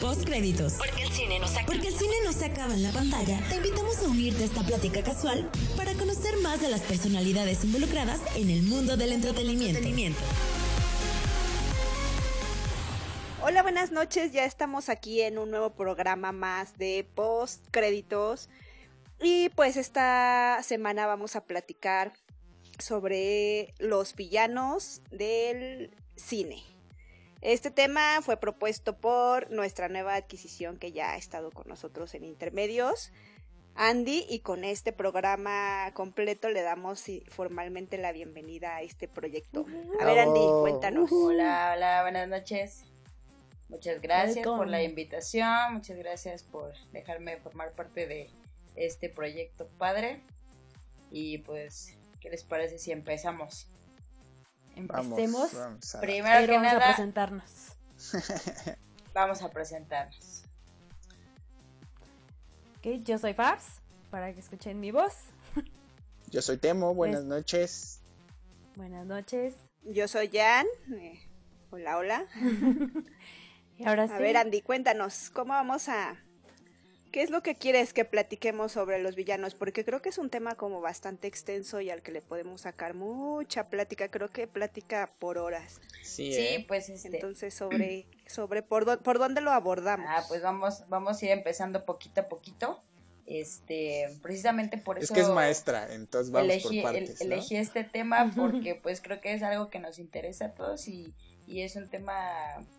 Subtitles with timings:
[0.00, 0.74] Postcréditos.
[0.78, 1.66] Porque el cine no se acaba.
[1.66, 3.38] Porque el cine no se acaba en la pantalla.
[3.50, 8.18] Te invitamos a unirte a esta plática casual para conocer más de las personalidades involucradas
[8.34, 10.18] en el mundo del entretenimiento.
[13.42, 14.32] Hola, buenas noches.
[14.32, 18.48] Ya estamos aquí en un nuevo programa más de postcréditos.
[19.20, 22.14] Y pues esta semana vamos a platicar
[22.78, 26.62] sobre los villanos del cine.
[27.42, 32.24] Este tema fue propuesto por nuestra nueva adquisición que ya ha estado con nosotros en
[32.24, 33.12] intermedios,
[33.76, 39.64] Andy, y con este programa completo le damos formalmente la bienvenida a este proyecto.
[40.00, 41.10] A ver, Andy, cuéntanos.
[41.10, 42.84] Hola, hola, buenas noches.
[43.70, 48.28] Muchas gracias por la invitación, muchas gracias por dejarme formar parte de
[48.76, 50.20] este proyecto padre.
[51.10, 53.68] Y pues, ¿qué les parece si empezamos?
[54.76, 55.50] Empecemos.
[56.00, 57.76] Primero que vamos nada, a presentarnos.
[59.14, 60.42] vamos a presentarnos.
[62.78, 65.12] Ok, yo soy Fars, para que escuchen mi voz.
[66.28, 68.00] Yo soy Temo, buenas Es- noches.
[68.76, 69.54] Buenas noches.
[69.84, 70.66] Yo soy Jan.
[70.94, 71.20] eh,
[71.70, 72.26] hola, hola.
[73.76, 74.14] Y ahora A sí.
[74.22, 76.14] ver, Andy, cuéntanos, ¿cómo vamos a...
[77.12, 79.54] ¿Qué es lo que quieres que platiquemos sobre los villanos?
[79.54, 82.94] Porque creo que es un tema como bastante extenso y al que le podemos sacar
[82.94, 85.80] mucha plática, creo que plática por horas.
[86.02, 86.64] Sí, Sí, ¿eh?
[86.68, 87.08] pues este.
[87.08, 90.06] Entonces, sobre, sobre por, dó- por dónde lo abordamos.
[90.08, 92.80] Ah, pues vamos, vamos a ir empezando poquito a poquito.
[93.26, 97.20] Este, precisamente por eso es que es maestra, entonces vamos elegí, por el- partes.
[97.26, 97.32] ¿no?
[97.34, 101.14] elegí este tema porque pues creo que es algo que nos interesa a todos y,
[101.46, 102.14] y es un tema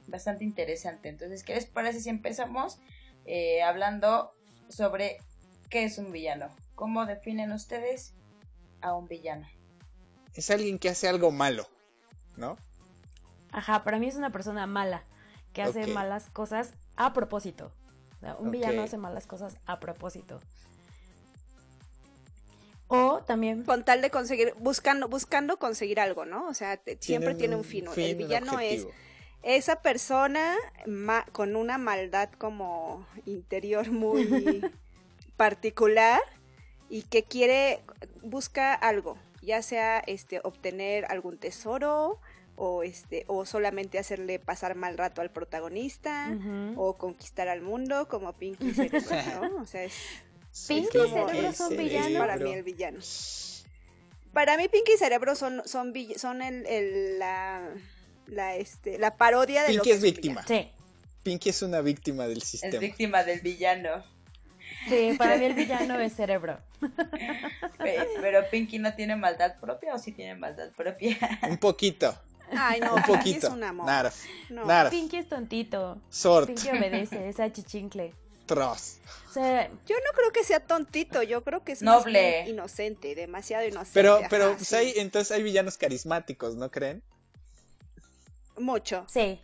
[0.07, 1.07] bastante interesante.
[1.07, 2.79] Entonces, ¿qué les parece si empezamos
[3.25, 4.31] eh, hablando
[4.69, 5.17] sobre
[5.69, 6.47] qué es un villano?
[6.75, 8.13] ¿Cómo definen ustedes
[8.81, 9.47] a un villano?
[10.33, 11.67] Es alguien que hace algo malo,
[12.37, 12.57] ¿no?
[13.51, 15.03] Ajá, para mí es una persona mala,
[15.53, 17.71] que hace malas cosas a propósito.
[18.17, 20.39] O sea, un villano hace malas cosas a propósito.
[22.87, 26.47] O también Con tal de conseguir, buscando, buscando conseguir algo, ¿no?
[26.49, 27.87] O sea, te- siempre tiene un un fin.
[27.89, 28.85] fin, el un villano es.
[29.44, 34.62] Esa persona ma- con una maldad como interior muy
[35.38, 36.19] particular
[36.90, 37.81] y que quiere,
[38.22, 42.19] busca algo, ya sea este obtener algún tesoro
[42.57, 46.38] o este o solamente hacerle pasar mal rato al protagonista
[46.75, 49.09] o conquistar al mundo como Pinky Cerebro,
[49.50, 49.62] ¿no?
[49.63, 49.94] O sea, es
[50.68, 51.84] Pinky Sí, y Cerebro son Cerebro.
[51.84, 52.19] villanos.
[52.19, 53.00] para mí el villano.
[54.34, 55.94] Para mí Pinky y Cerebro son son
[56.41, 57.69] el, el- la
[58.27, 60.45] la este la parodia de lo Pinky que es víctima.
[60.47, 60.69] Sí,
[61.23, 62.79] Pinky es una víctima del Es sistema.
[62.79, 64.03] víctima del villano.
[64.89, 66.59] sí, para mí el villano es cerebro.
[67.77, 71.17] Pe- Pero Pinky no tiene maldad propia o sí tiene maldad propia.
[71.49, 72.17] Un poquito,
[72.57, 73.85] Ay, no, un Pinky es un amor.
[73.85, 74.65] Narf, No.
[74.65, 76.01] Narf, Pinky es tontito.
[76.09, 78.13] Sort, Pinky obedece, es achichincle.
[78.45, 78.97] Tross.
[79.29, 81.97] O sea, Yo no creo que sea tontito, yo creo que es Noble.
[81.99, 82.05] más
[82.43, 83.91] bien inocente, demasiado inocente.
[83.93, 84.75] Pero, ajá, pero pues sí.
[84.75, 87.01] hay, entonces hay villanos carismáticos, ¿no creen?
[88.57, 89.06] Mucho.
[89.09, 89.41] sí.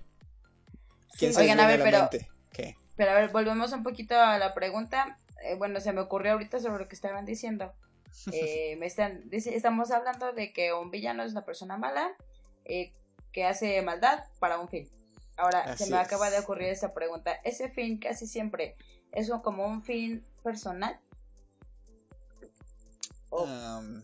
[1.18, 2.09] ¿Quién Sí, Oigan, a ver, pero-?
[2.51, 2.75] ¿Qué?
[2.95, 5.18] Pero a ver, volvemos un poquito a la pregunta.
[5.44, 7.73] Eh, bueno, se me ocurrió ahorita sobre lo que estaban diciendo.
[8.34, 12.16] Eh, me están, dice- estamos hablando de que un villano es una persona mala
[12.66, 12.91] eh,
[13.31, 14.90] que hace maldad para un fin.
[15.38, 16.06] Ahora, Así se me es.
[16.07, 17.34] acaba de ocurrir esa pregunta.
[17.44, 18.75] ¿Ese fin casi siempre
[19.12, 21.00] es un- como un fin personal?
[23.29, 24.01] O- Um,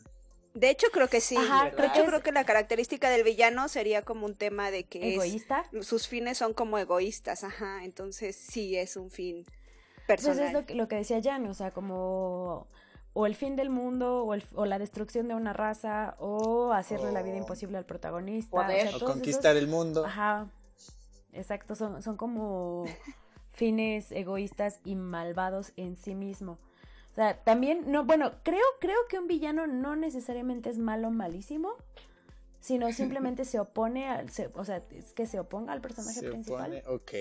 [0.54, 1.36] De hecho, creo que sí.
[1.36, 1.64] Ajá.
[1.64, 4.70] De hecho, creo que creo es que la característica del villano sería como un tema
[4.72, 5.66] de que es- egoísta.
[5.82, 7.84] sus fines son como egoístas, ajá.
[7.84, 10.46] Entonces, sí es un fin Pues personal.
[10.48, 12.68] es lo que, lo que decía Jan, o sea, como
[13.16, 17.12] o el fin del mundo o, el- o la destrucción de una raza o hacerle
[17.12, 18.50] la vida imposible al protagonista.
[18.52, 18.88] Poder.
[18.88, 20.06] o sea, o todos conquistar esos- el mundo.
[20.06, 20.48] Ajá,
[21.32, 22.86] exacto, son, son como
[23.52, 26.58] fines egoístas y malvados en sí mismo.
[27.14, 31.74] O sea, también, no, bueno, creo, creo que un villano no necesariamente es malo malísimo,
[32.60, 36.30] sino simplemente se opone al, se- o sea, es que se oponga al personaje Se
[36.30, 36.82] principal.
[36.82, 37.12] opone, ok.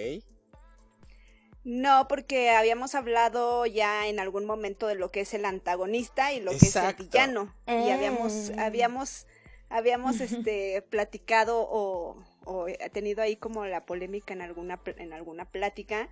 [1.65, 6.41] No, porque habíamos hablado ya en algún momento de lo que es el antagonista y
[6.41, 7.55] lo que es el villano.
[7.69, 8.57] Y habíamos, Eh.
[8.59, 9.27] habíamos,
[9.69, 15.45] habíamos este platicado o, o tenido ahí como la polémica en alguna pl- en alguna
[15.45, 16.09] plática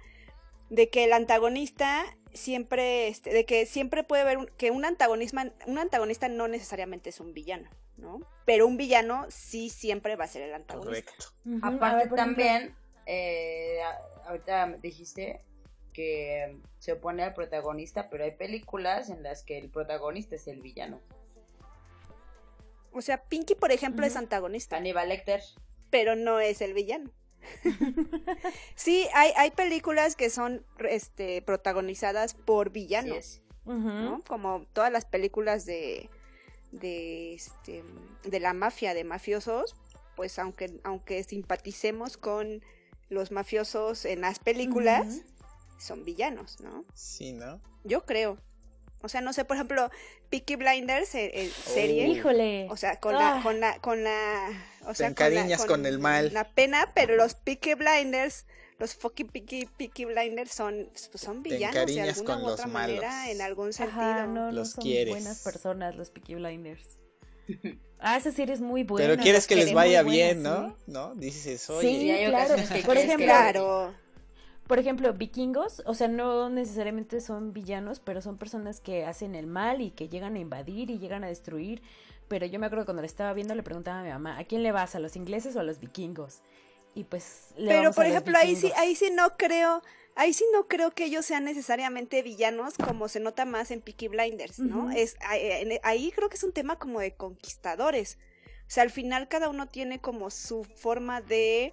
[0.71, 5.53] de que el antagonista siempre, este, de que siempre puede haber un, que un antagonista,
[5.67, 8.21] un antagonista no necesariamente es un villano, ¿no?
[8.47, 11.13] Pero un villano sí siempre va a ser el antagonista.
[11.13, 11.67] Correcto.
[11.67, 12.75] Aparte ver, también,
[13.07, 13.81] eh,
[14.25, 15.43] ahorita dijiste
[15.93, 20.63] que se opone al protagonista, pero hay películas en las que el protagonista es el
[20.63, 21.01] villano.
[22.93, 25.43] O sea, Pinky, por ejemplo, es antagonista, Hannibal Lecter.
[25.91, 27.11] pero no es el villano.
[28.75, 34.23] sí, hay, hay películas que son este, protagonizadas por villanos, ¿no?
[34.27, 36.11] Como todas las películas de,
[36.73, 37.85] de, este,
[38.25, 39.77] de la mafia, de mafiosos,
[40.17, 42.63] pues aunque, aunque simpaticemos con
[43.09, 45.23] los mafiosos en las películas,
[45.79, 46.85] son villanos, ¿no?
[46.95, 47.61] Sí, ¿no?
[47.85, 48.39] Yo creo.
[49.03, 49.91] O sea, no sé, por ejemplo,
[50.29, 52.07] Peaky Blinders, en, eh, serie.
[52.09, 52.67] Híjole.
[52.71, 53.43] O sea, con la, ah.
[53.43, 54.49] con la, con la,
[54.87, 56.33] o sea, con, la, con, el mal.
[56.33, 58.47] La pena, pero los Peaky Blinders,
[58.79, 63.41] los fucking Peaky, Peaky Blinders son, pues, son villanos de alguna u otra manera, en
[63.41, 64.27] algún sentido.
[64.27, 66.99] no, los son buenas personas los Peaky Blinders.
[68.03, 69.07] Ah, esa serie es muy buena.
[69.07, 70.75] Pero quieres que les vaya bien, ¿no?
[70.87, 71.15] ¿no?
[71.17, 71.89] Dices, oye.
[71.91, 72.55] Sí, claro.
[72.87, 73.95] Por ejemplo, claro
[74.71, 79.49] por ejemplo, vikingos, o sea, no necesariamente son villanos, pero son personas que hacen el
[79.49, 81.83] mal y que llegan a invadir y llegan a destruir.
[82.29, 84.63] Pero yo me acuerdo cuando le estaba viendo le preguntaba a mi mamá, ¿a quién
[84.63, 84.95] le vas?
[84.95, 86.43] ¿A los ingleses o a los vikingos?
[86.95, 89.83] Y pues le Pero por ejemplo, ahí sí ahí sí no creo
[90.15, 94.07] ahí sí no creo que ellos sean necesariamente villanos como se nota más en Peaky
[94.07, 94.93] Blinders, ¿no?
[94.93, 95.17] Es
[95.83, 98.19] ahí creo que es un tema como de conquistadores.
[98.69, 101.73] O sea, al final cada uno tiene como su forma de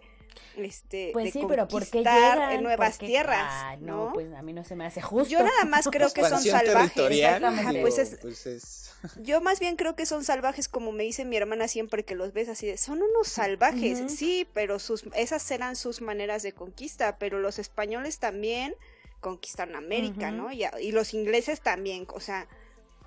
[0.58, 2.52] este pues de sí, pero ¿por qué llegan?
[2.52, 5.66] en nuevas tierras ah, no, pues a mí no se me hace justo yo nada
[5.66, 8.92] más creo que son salvajes Ajá, pues es, pues es...
[9.22, 12.34] yo más bien creo que son salvajes como me dice mi hermana siempre que los
[12.34, 14.10] ves así de son unos salvajes uh -huh.
[14.10, 18.76] sí pero sus esas eran sus maneras de conquista pero los españoles también
[19.20, 20.36] conquistaron América uh -huh.
[20.36, 22.48] no y, y los ingleses también o sea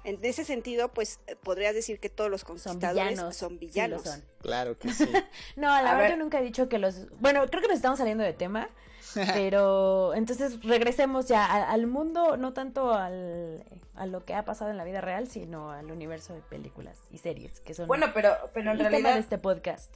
[0.05, 3.37] en ese sentido, pues eh, podrías decir que todos los conquistadores son villanos.
[3.37, 4.03] Son villanos.
[4.03, 4.25] Sí son.
[4.41, 5.05] Claro que sí.
[5.57, 6.11] no, la a verdad ver.
[6.13, 7.09] yo nunca he dicho que los...
[7.21, 8.69] Bueno, creo que nos estamos saliendo de tema,
[9.35, 13.65] pero entonces regresemos ya al, mundo, no tanto al,
[13.95, 17.19] a lo que ha pasado en la vida real, sino al universo de películas y
[17.19, 19.95] series, que son bueno, pero, pero en el realidad, tema de este podcast.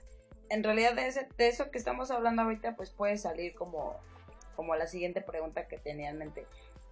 [0.51, 3.97] En realidad de, ese, de eso que estamos hablando ahorita, pues puede salir como,
[4.57, 6.47] como la siguiente pregunta que tenía en mente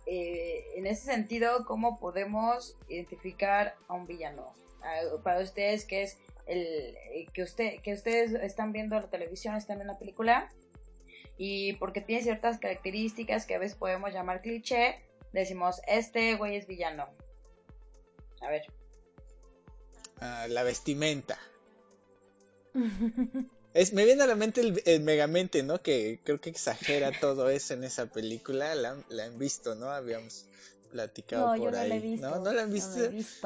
[0.06, 4.52] eh, en ese sentido, ¿cómo podemos identificar a un villano?
[5.22, 9.80] Para ustedes, que es el eh, que usted que ustedes están viendo la televisión, están
[9.80, 10.50] en la película
[11.38, 15.00] y porque tiene ciertas características que a veces podemos llamar cliché,
[15.32, 17.08] decimos este güey es villano.
[18.40, 18.62] A ver.
[20.20, 21.38] Uh, la vestimenta.
[23.74, 25.80] Es, me viene a la mente el, el, Megamente, ¿no?
[25.80, 28.74] Que creo que exagera todo eso en esa película.
[28.74, 29.90] La, la han visto, ¿no?
[29.90, 30.46] Habíamos
[30.92, 31.88] platicado no, por yo ahí.
[31.88, 32.30] No, la he visto.
[32.30, 32.38] ¿No?
[32.38, 32.96] ¿No la han visto?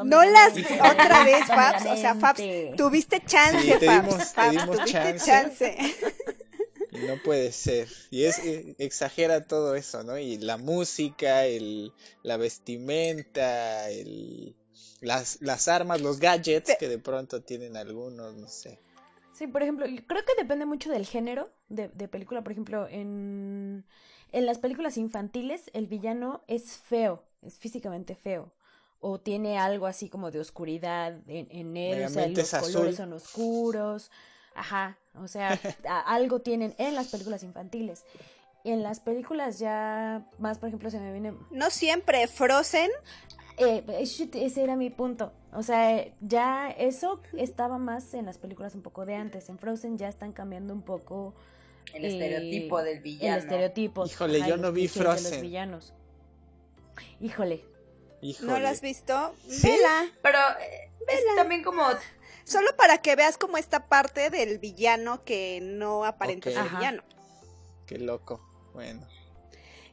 [0.05, 1.87] No, la he visto, ¿No las otra vez, Fabs.
[1.87, 2.43] O sea, Fabs,
[2.77, 4.07] tuviste chance, sí, te Fabs.
[4.07, 5.77] Dimos, Fabs, te dimos tuviste chance.
[5.77, 5.97] chance.
[6.93, 7.89] Y no puede ser.
[8.11, 10.19] Y es eh, exagera todo eso, ¿no?
[10.19, 11.93] Y la música, el,
[12.23, 14.55] la vestimenta, el,
[15.01, 18.79] las, las armas, los gadgets que de pronto tienen algunos, no sé.
[19.37, 22.43] Sí, por ejemplo, creo que depende mucho del género de, de película.
[22.43, 23.85] Por ejemplo, en,
[24.33, 28.51] en, las películas infantiles el villano es feo, es físicamente feo.
[28.99, 32.95] O tiene algo así como de oscuridad en, en él, o sea, los colores azul.
[32.95, 34.11] son oscuros.
[34.55, 35.51] Ajá, o sea,
[36.07, 38.07] algo tienen en las películas infantiles.
[38.65, 41.35] En las películas ya más, por ejemplo, se me viene...
[41.51, 42.91] No siempre, Frozen.
[43.59, 45.33] Eh, ese era mi punto.
[45.53, 49.49] O sea, ya eso estaba más en las películas un poco de antes.
[49.49, 51.35] En Frozen ya están cambiando un poco
[51.95, 53.35] el eh, estereotipo del villano.
[53.37, 54.07] El estereotipo.
[54.07, 55.25] Híjole, Ajá, yo no vi Frozen.
[55.25, 55.95] De los villanos.
[57.21, 57.65] Híjole.
[58.21, 58.53] Híjole.
[58.53, 59.35] ¿No la has visto?
[59.49, 59.69] ¿Sí?
[59.69, 60.07] Vela.
[60.23, 61.19] Pero eh, Vela.
[61.19, 61.83] es también como
[62.45, 66.53] solo para que veas como esta parte del villano que no aparenta okay.
[66.53, 66.79] ser Ajá.
[66.79, 67.03] villano.
[67.87, 68.41] Qué loco.
[68.75, 69.16] Bueno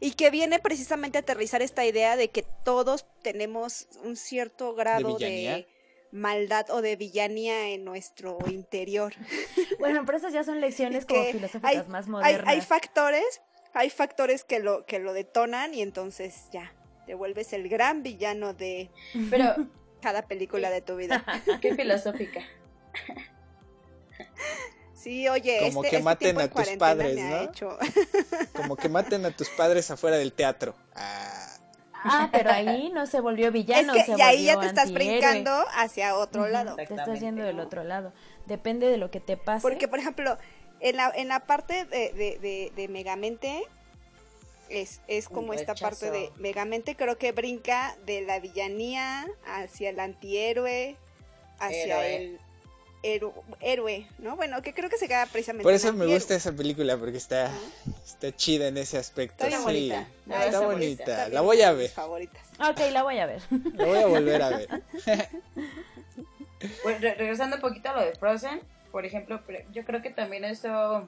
[0.03, 5.17] y que viene precisamente a aterrizar esta idea de que todos tenemos un cierto grado
[5.17, 5.67] de, de,
[6.11, 9.13] maldad o de villanía en nuestro interior.
[9.79, 12.47] Bueno, pero esas ya son lecciones como filosóficas hay, más modernas.
[12.47, 13.41] Hay, hay, factores,
[13.73, 16.73] hay factores que lo, que lo detonan y entonces ya,
[17.05, 18.89] te vuelves el gran villano de
[19.29, 19.55] pero,
[20.01, 21.23] cada película de tu vida.
[21.61, 22.41] Qué filosófica.
[25.03, 27.41] Sí, oye, como este, que este maten a tus padres, ¿no?
[27.41, 27.77] Hecho...
[28.53, 30.75] como que maten a tus padres afuera del teatro.
[30.95, 31.57] Ah,
[31.93, 33.93] ah pero ahí no se volvió villano.
[33.93, 36.75] Es que, se y ahí ya te estás brincando hacia otro uh -huh, lado.
[36.77, 37.47] Te estás yendo ¿no?
[37.47, 38.13] del otro lado.
[38.45, 39.61] Depende de lo que te pase.
[39.61, 40.37] Porque, por ejemplo,
[40.79, 43.63] en la, en la parte de, de, de, de Megamente,
[44.69, 49.99] es, es como esta parte de Megamente, creo que brinca de la villanía hacia el
[49.99, 50.95] antihéroe,
[51.59, 52.15] hacia Héroe.
[52.15, 52.39] el
[53.03, 54.35] héroe, ¿no?
[54.35, 55.63] Bueno, que creo que se queda precisamente.
[55.63, 57.51] Por eso me gusta esa película, porque está,
[58.05, 59.43] está chida en ese aspecto.
[59.43, 60.07] Está sí, bonita.
[60.25, 61.03] Está, está bonita.
[61.03, 61.89] Está la voy a ver.
[61.89, 62.41] Favoritas.
[62.59, 63.41] Ok, la voy a ver.
[63.73, 64.69] La voy a volver a ver.
[66.83, 69.41] bueno, re regresando un poquito a lo de Frozen, por ejemplo,
[69.71, 71.07] yo creo que también eso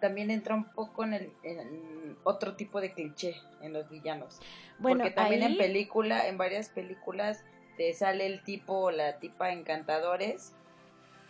[0.00, 4.38] también entra un poco en, el, en otro tipo de cliché en los villanos.
[4.78, 7.44] Bueno, Porque también ahí- en película, en varias películas,
[7.76, 10.52] te sale el tipo o la tipa encantadores,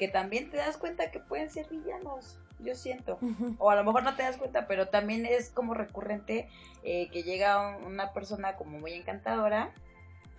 [0.01, 3.19] que también te das cuenta que pueden ser villanos, yo siento.
[3.59, 6.49] O a lo mejor no te das cuenta, pero también es como recurrente
[6.83, 9.71] eh, que llega un- una persona como muy encantadora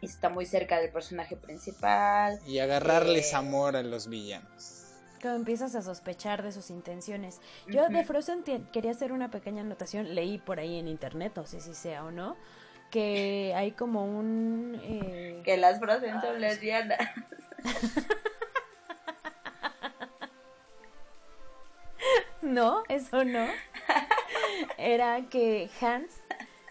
[0.02, 2.40] y está muy cerca del personaje principal.
[2.48, 3.36] Y agarrarles Eh.
[3.36, 4.96] amor a los villanos.
[5.22, 7.40] Cuando empiezas a sospechar de sus intenciones.
[7.68, 8.04] Yo de.
[8.04, 12.04] Frozen quería hacer una pequeña anotación, leí por ahí en internet, no sé si sea
[12.04, 12.36] o no,
[12.90, 14.82] que hay como un...
[14.84, 16.98] eh, Que las Frozen son lesbianas.
[22.42, 23.48] No, eso no.
[24.78, 26.12] Era que Hans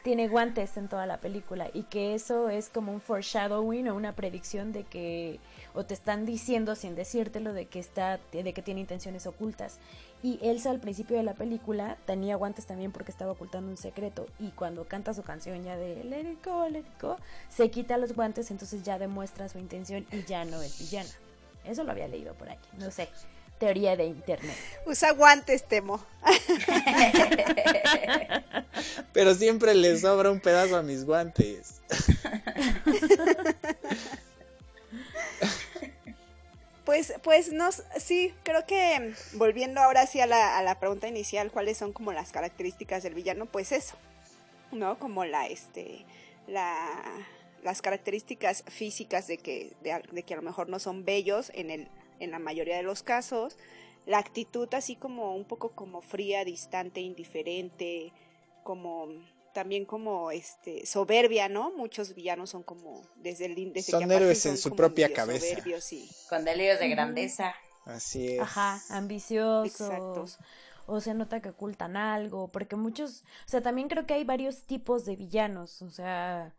[0.02, 4.14] tiene guantes en toda la película y que eso es como un foreshadowing o una
[4.14, 5.38] predicción de que
[5.74, 9.78] o te están diciendo sin decírtelo de que está de que tiene intenciones ocultas.
[10.22, 14.26] Y Elsa al principio de la película tenía guantes también porque estaba ocultando un secreto
[14.38, 17.16] y cuando canta su canción ya de Let it go, let it go,
[17.48, 21.10] se quita los guantes, entonces ya demuestra su intención y ya no es villana.
[21.64, 23.08] Eso lo había leído por ahí, no sé.
[23.60, 24.56] Teoría de internet.
[24.86, 26.02] Usa guantes, Temo.
[29.12, 31.82] Pero siempre les sobra un pedazo a mis guantes.
[36.82, 41.06] Pues, pues no, sí, creo que mm, volviendo ahora sí a la, a la pregunta
[41.06, 43.46] inicial, ¿cuáles son como las características del villano?
[43.46, 43.96] Pues eso,
[44.72, 44.98] ¿no?
[44.98, 46.04] Como la, este,
[46.48, 46.88] la,
[47.62, 51.70] las características físicas de que, de, de que a lo mejor no son bellos en
[51.70, 51.88] el,
[52.20, 53.56] en la mayoría de los casos,
[54.06, 58.12] la actitud así como un poco como fría, distante, indiferente,
[58.62, 59.08] como
[59.52, 61.72] también como este soberbia, ¿no?
[61.72, 65.12] Muchos villanos son como desde el desde Son que héroes en son su como propia
[65.12, 65.46] cabeza.
[65.46, 67.54] soberbios y Con delirios de grandeza.
[67.84, 68.40] Así es.
[68.40, 69.80] Ajá, ambiciosos.
[69.80, 70.26] Exacto.
[70.86, 74.64] O se nota que ocultan algo, porque muchos, o sea, también creo que hay varios
[74.64, 76.56] tipos de villanos, o sea,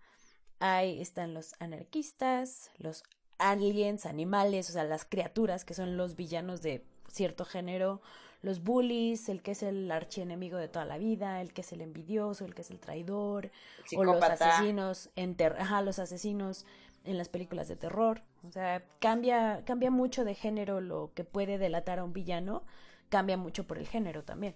[0.60, 3.03] hay, están los anarquistas, los
[3.50, 8.01] aliens, animales, o sea, las criaturas que son los villanos de cierto género,
[8.41, 11.81] los bullies, el que es el archienemigo de toda la vida, el que es el
[11.81, 13.51] envidioso, el que es el traidor,
[13.95, 16.65] o los asesinos en ajá, los asesinos
[17.03, 18.21] en las películas de terror.
[18.48, 22.63] O sea, cambia, cambia mucho de género lo que puede delatar a un villano,
[23.10, 24.55] cambia mucho por el género también.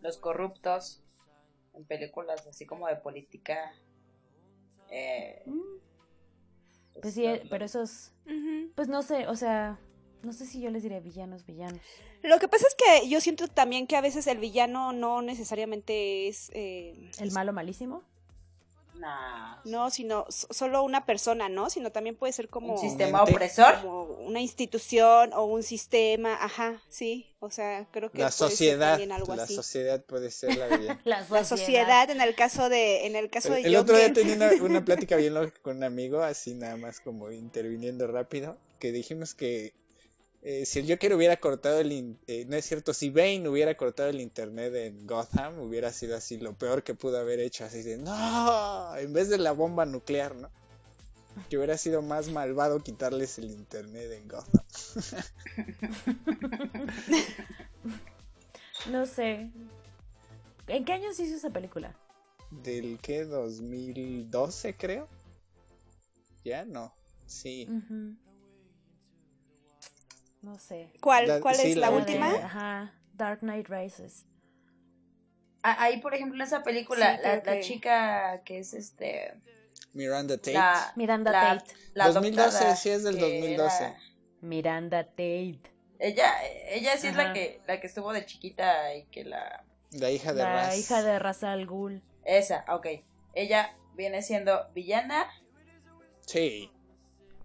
[0.00, 1.02] Los corruptos.
[1.74, 3.74] En películas así como de política.
[4.88, 5.44] Eh,
[7.02, 8.12] Pues sí, pero esos,
[8.74, 9.78] pues no sé, o sea,
[10.22, 11.80] no sé si yo les diría villanos, villanos.
[12.22, 16.28] Lo que pasa es que yo siento también que a veces el villano no necesariamente
[16.28, 18.02] es, eh, El malo malísimo.
[18.98, 19.60] Nah.
[19.64, 21.70] no, sino solo una persona, ¿no?
[21.70, 23.32] Sino también puede ser como, un sistema Mente.
[23.32, 23.80] opresor.
[23.82, 29.00] como una institución o un sistema, ajá, sí, o sea, creo que La sociedad.
[29.10, 29.54] algo La así.
[29.54, 31.00] sociedad puede ser la villana.
[31.04, 34.12] La La sociedad en el caso de, en el caso de El, el otro día
[34.12, 38.56] tenía una, una plática bien lógica con un amigo, así nada más como interviniendo rápido,
[38.78, 39.74] que dijimos que
[40.48, 42.16] eh, si el Joker hubiera cortado el...
[42.28, 46.38] eh, no es cierto, si Bane hubiera cortado el internet en Gotham, hubiera sido así
[46.38, 50.36] lo peor que pudo haber hecho, así de, no, en vez de la bomba nuclear,
[50.36, 50.48] ¿no?
[51.50, 54.64] Que hubiera sido más malvado quitarles el internet en Gotham.
[58.90, 59.50] No sé.
[60.68, 61.96] ¿En qué años hizo esa película?
[62.52, 63.26] ¿Del qué?
[63.26, 65.08] ¿2012 creo?
[66.44, 66.64] ¿Ya?
[66.64, 66.94] No.
[67.26, 67.66] Sí.
[67.68, 68.14] Ujú.
[70.46, 70.92] No sé.
[71.00, 72.28] ¿Cuál, La- cuál sí, es la la, de- última?
[72.36, 74.26] Ajá, Dark Knight Rises.
[75.64, 79.34] Ah, Ahí, por ejemplo, en esa película, Sí, la, la que- chica que es este.
[79.92, 80.52] Miranda Tate.
[80.52, 81.74] La, Miranda la, Tate.
[81.94, 83.84] la 2012, adoptada, sí, es del que 2012.
[83.86, 83.98] era-
[84.40, 85.60] Miranda Tate.
[85.98, 86.32] Ella,
[86.68, 87.32] ella sí es la Ajá.
[87.32, 89.64] que, la que estuvo de chiquita y que la.
[89.90, 90.78] La hija de La Raz.
[90.78, 92.04] hija de Ra's al Ghul.
[92.24, 92.86] Esa, ok.
[93.34, 95.26] Ella viene siendo villana.
[96.20, 96.70] Sí,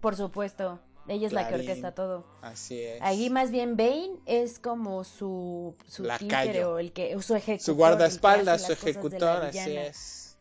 [0.00, 0.80] Por supuesto.
[1.08, 2.24] Ella es la que orquesta todo.
[2.42, 3.00] así es.
[3.02, 7.64] Ahí más bien Bane es como su, su títere o el que, o su ejecutor.
[7.64, 10.38] Su guardaespaldas, su ejecutor, así es.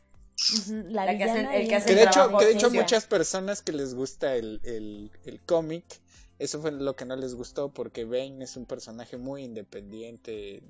[0.69, 2.51] La, La que hace- villana el que ella hace Que es de hecho, que de
[2.53, 5.83] hecho muchas personas que les gusta el, el, el cómic,
[6.39, 10.63] eso fue lo que no les gustó porque Bane es un personaje muy independiente en,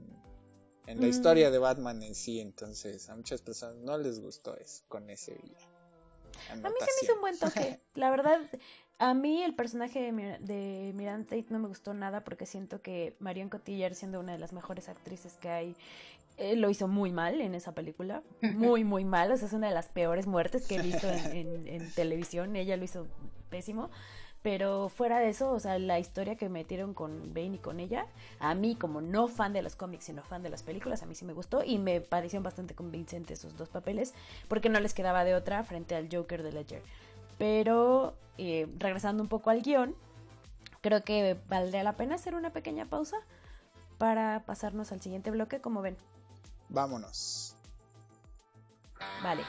[0.87, 1.09] en la Mm.
[1.09, 5.33] historia de Batman en sí, entonces a muchas personas no les gustó eso con ese
[5.35, 5.71] villano.
[6.49, 7.79] A mí se me hizo un buen toque.
[7.93, 8.39] La verdad,
[8.99, 12.81] a mí el personaje de, Mir- de Miranda Tate no me gustó nada porque siento
[12.81, 15.75] que Marion Cotillard, siendo una de las mejores actrices que hay,
[16.37, 18.21] eh, lo hizo muy mal en esa película.
[18.41, 19.31] Muy, muy mal.
[19.31, 22.55] O sea, es una de las peores muertes que he visto en, en- en televisión.
[22.55, 23.07] Ella lo hizo
[23.49, 23.89] pésimo.
[24.43, 28.07] Pero fuera de eso, o sea, la historia que metieron con Bane y con ella,
[28.39, 31.13] a mí como no fan de los cómics, sino fan de las películas, a mí
[31.13, 34.15] sí me gustó y me parecieron bastante convincentes esos dos papeles,
[34.47, 36.81] porque no les quedaba de otra frente al Joker de Ledger.
[37.41, 39.95] Pero eh, regresando un poco al guion,
[40.81, 43.17] creo que valdría la pena hacer una pequeña pausa
[43.97, 45.97] para pasarnos al siguiente bloque, como ven.
[46.69, 47.55] Vámonos.
[49.23, 49.41] Vale.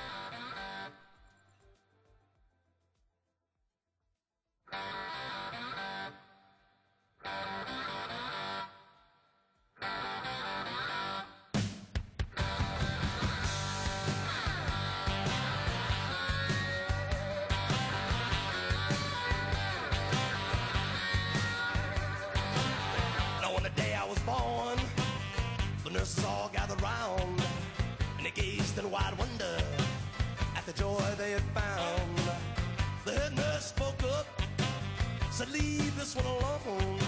[35.53, 36.99] leave this one alone.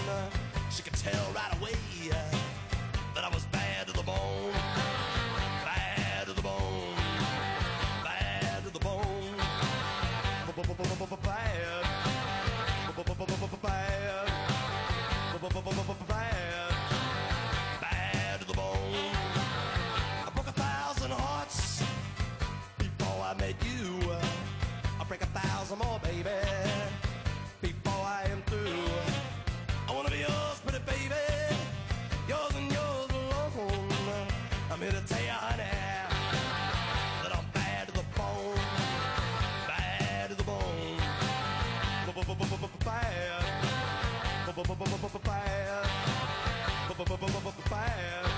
[0.69, 1.73] She could tell right away
[2.11, 2.15] uh,
[3.15, 3.44] that I was
[47.69, 48.34] bad.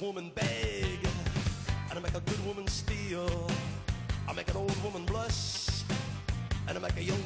[0.00, 0.98] Woman beg,
[1.90, 3.50] and I make a good woman steal.
[4.28, 5.82] I make an old woman blush,
[6.68, 7.20] and I make a young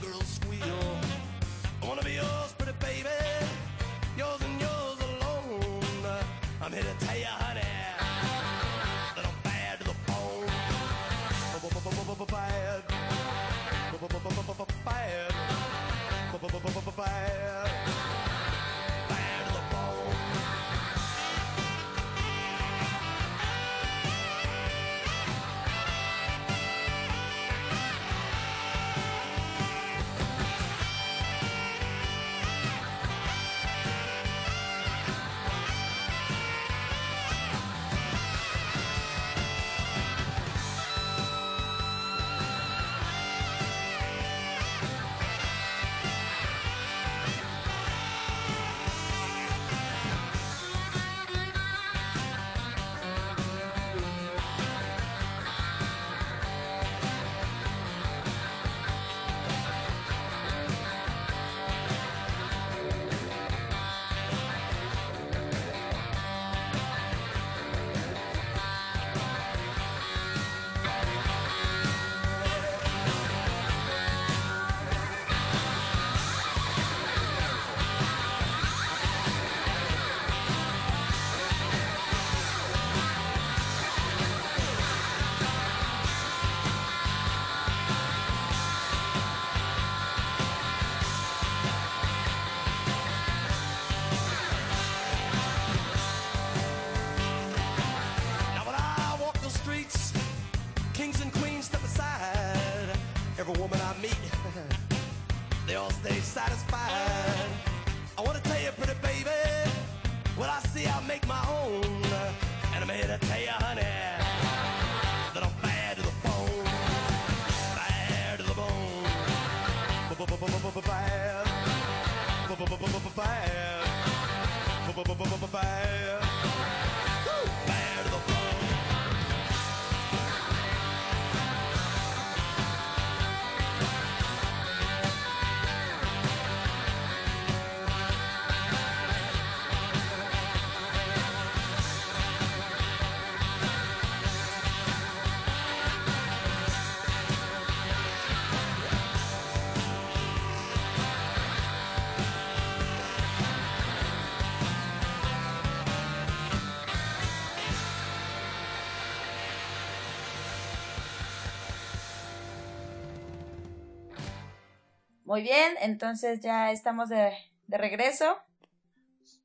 [165.34, 167.32] Muy bien, entonces ya estamos de,
[167.66, 168.38] de regreso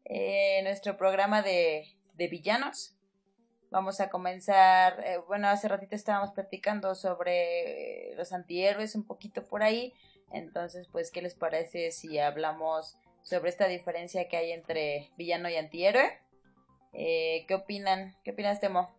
[0.05, 2.95] en nuestro programa de, de villanos.
[3.71, 9.63] Vamos a comenzar, eh, bueno, hace ratito estábamos platicando sobre los antihéroes un poquito por
[9.63, 9.91] ahí,
[10.31, 15.55] entonces pues, ¿qué les parece si hablamos sobre esta diferencia que hay entre villano y
[15.55, 16.19] antihéroe?
[16.93, 18.15] Eh, ¿Qué opinan?
[18.23, 18.95] ¿Qué opinas, Temo?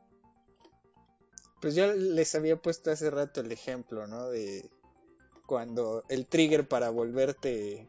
[1.61, 4.29] Pues yo les había puesto hace rato el ejemplo, ¿no?
[4.29, 4.69] De
[5.51, 7.89] cuando el trigger para volverte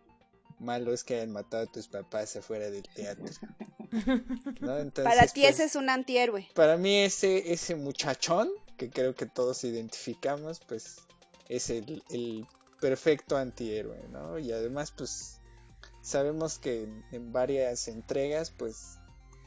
[0.57, 3.31] malo es que hayan matado a tus papás afuera del teatro.
[4.61, 4.79] ¿no?
[4.79, 6.49] Entonces, Para ti pues, ese es un antihéroe.
[6.55, 11.01] Para mí ese, ese muchachón, que creo que todos identificamos, pues
[11.49, 12.47] es el, el
[12.79, 14.39] perfecto antihéroe, ¿no?
[14.39, 15.39] Y además, pues
[16.01, 18.97] sabemos que en, en varias entregas, pues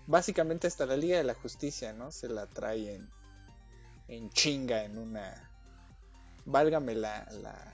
[0.07, 2.13] básicamente hasta la Liga de la Justicia, ¿no?
[2.13, 3.11] Se la trae en,
[4.07, 5.51] en chinga, en una...
[6.45, 7.74] Válgame la, la,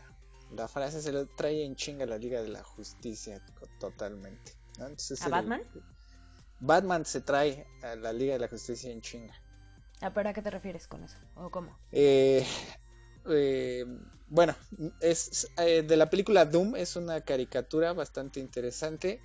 [0.55, 3.41] la frase, se la trae en chinga la Liga de la Justicia
[3.79, 4.53] totalmente.
[4.79, 4.87] ¿no?
[4.87, 5.63] Entonces, ¿A el- Batman?
[6.61, 9.35] Batman se trae a la Liga de la Justicia en chinga.
[10.03, 11.17] Ah, ¿pero a qué te refieres con eso?
[11.37, 11.77] ¿O cómo?
[11.93, 12.47] Eh,
[13.29, 13.85] eh,
[14.29, 14.55] bueno,
[15.01, 19.21] es eh, de la película Doom, es una caricatura bastante interesante.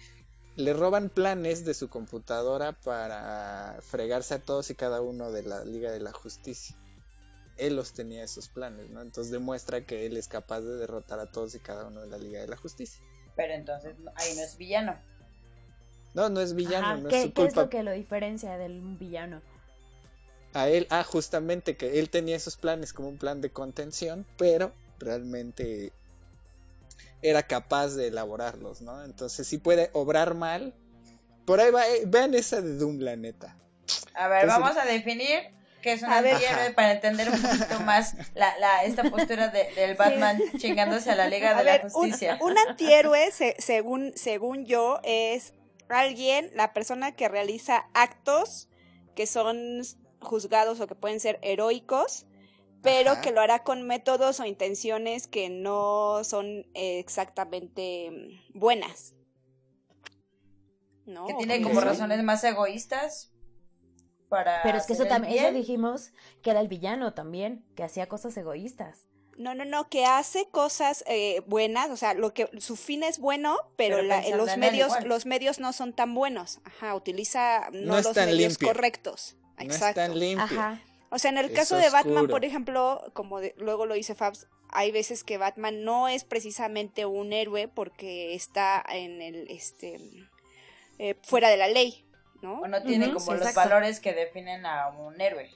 [0.55, 5.63] Le roban planes de su computadora para fregarse a todos y cada uno de la
[5.65, 6.75] Liga de la Justicia.
[7.57, 9.01] Él los tenía esos planes, ¿no?
[9.01, 12.17] Entonces demuestra que él es capaz de derrotar a todos y cada uno de la
[12.17, 13.01] Liga de la Justicia.
[13.35, 14.97] Pero entonces ahí no es villano.
[16.13, 17.61] No, no es villano, Ajá, no ¿qué, es su qué es culpa.
[17.63, 19.41] lo que lo diferencia del villano?
[20.53, 24.71] a él, ah, justamente que él tenía esos planes como un plan de contención, pero
[24.99, 25.91] realmente
[27.21, 29.03] era capaz de elaborarlos, ¿no?
[29.03, 30.73] Entonces sí puede obrar mal.
[31.45, 33.57] Por ahí va, eh, vean esa de Doom, la neta.
[34.13, 35.39] A ver, Entonces- vamos a definir
[35.85, 36.33] qué es un A ver.
[36.33, 36.73] antihéroe Ajá.
[36.75, 41.29] para entender un poquito más la, la, esta postura de- del Batman chingándose a la
[41.29, 42.37] Liga A de ver, la Justicia.
[42.41, 45.53] un antihéroe, se- según, según yo, es
[45.87, 48.67] alguien, la persona que realiza actos
[49.15, 49.81] que son
[50.19, 52.25] juzgados o que pueden ser heroicos,
[52.81, 53.21] pero Ajá.
[53.21, 58.11] que lo hará con métodos o intenciones que no son exactamente
[58.53, 59.13] buenas.
[61.05, 61.27] ¿No?
[61.27, 63.31] que tiene como razones más egoístas
[64.29, 66.11] para Pero es que eso también, eso dijimos
[66.41, 69.07] que era el villano también, que hacía cosas egoístas.
[69.37, 73.19] No, no, no, que hace cosas eh, buenas, o sea, lo que su fin es
[73.19, 75.07] bueno, pero, Pero la- los medios, igual.
[75.09, 76.59] los medios no son tan buenos.
[76.63, 78.67] Ajá, utiliza no, los medios limpio.
[78.69, 79.35] correctos.
[79.57, 79.99] No es Exacto.
[80.01, 80.43] tan limpio.
[80.45, 80.81] Ajá.
[81.09, 84.15] O sea, en el Es caso de Batman, por ejemplo, como de- luego lo dice
[84.15, 89.99] Fabs, hay veces que Batman no es precisamente un héroe porque está en el este
[90.97, 92.04] eh, fuera de la ley,
[92.45, 92.61] ¿no?
[92.61, 93.59] O no tiene como sí, los exacto.
[93.69, 95.49] valores que definen a un héroe.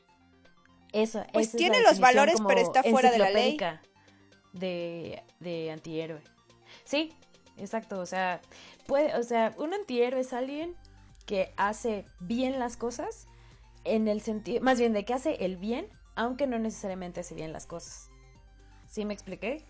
[0.91, 3.57] Eso, Pues es tiene los valores, pero está fuera de la ley.
[4.53, 6.21] De, de antihéroe.
[6.83, 7.13] Sí,
[7.57, 7.99] exacto.
[7.99, 8.41] O sea,
[8.87, 10.75] puede, o sea, un antihéroe es alguien
[11.27, 13.27] que hace bien las cosas
[13.83, 17.53] en el sentido, más bien de que hace el bien, aunque no necesariamente hace bien
[17.53, 18.09] las cosas.
[18.87, 19.63] ¿Sí me expliqué?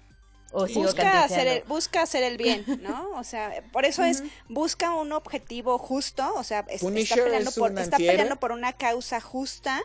[0.51, 3.11] O sigo busca hacer el, busca hacer el bien, ¿no?
[3.11, 7.57] O sea, por eso es busca un objetivo justo, o sea, es- está peleando es
[7.57, 9.81] por está peleando por una causa justa,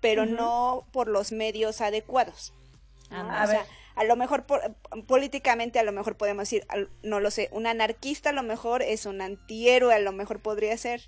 [0.00, 2.52] pero no por los medios adecuados.
[3.10, 3.18] ¿no?
[3.18, 3.44] Anda.
[3.44, 3.66] O sea, ver.
[3.96, 4.74] a lo mejor por-
[5.06, 8.82] políticamente a lo mejor podemos decir, al- no lo sé, un anarquista a lo mejor
[8.82, 11.02] es un antihéroe, a lo mejor podría ser,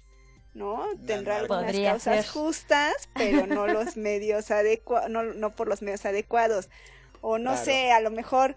[0.54, 0.84] ¿no?
[1.06, 2.26] Tendrá algunas causas ser.
[2.26, 6.68] justas, pero no los medios adecuados, no, no por los medios adecuados.
[7.20, 7.64] O no Claro.
[7.64, 8.54] sé, a lo mejor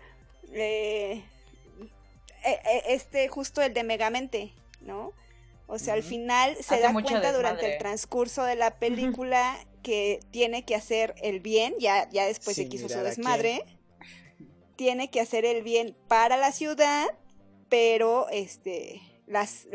[0.54, 1.24] eh,
[2.44, 5.14] eh, eh, este justo el de Megamente, ¿no?
[5.68, 10.20] O sea, al final se Hace da cuenta durante el transcurso de la película que
[10.32, 13.64] tiene que hacer el bien, ya, ya después se quiso su desmadre,
[14.76, 17.08] tiene que hacer el bien para la ciudad,
[17.70, 19.68] pero este las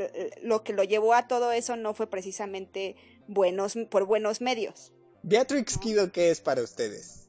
[0.43, 4.93] lo que lo llevó a todo eso no fue precisamente buenos por buenos medios.
[5.23, 7.26] Beatrix Kido, ¿qué es para ustedes?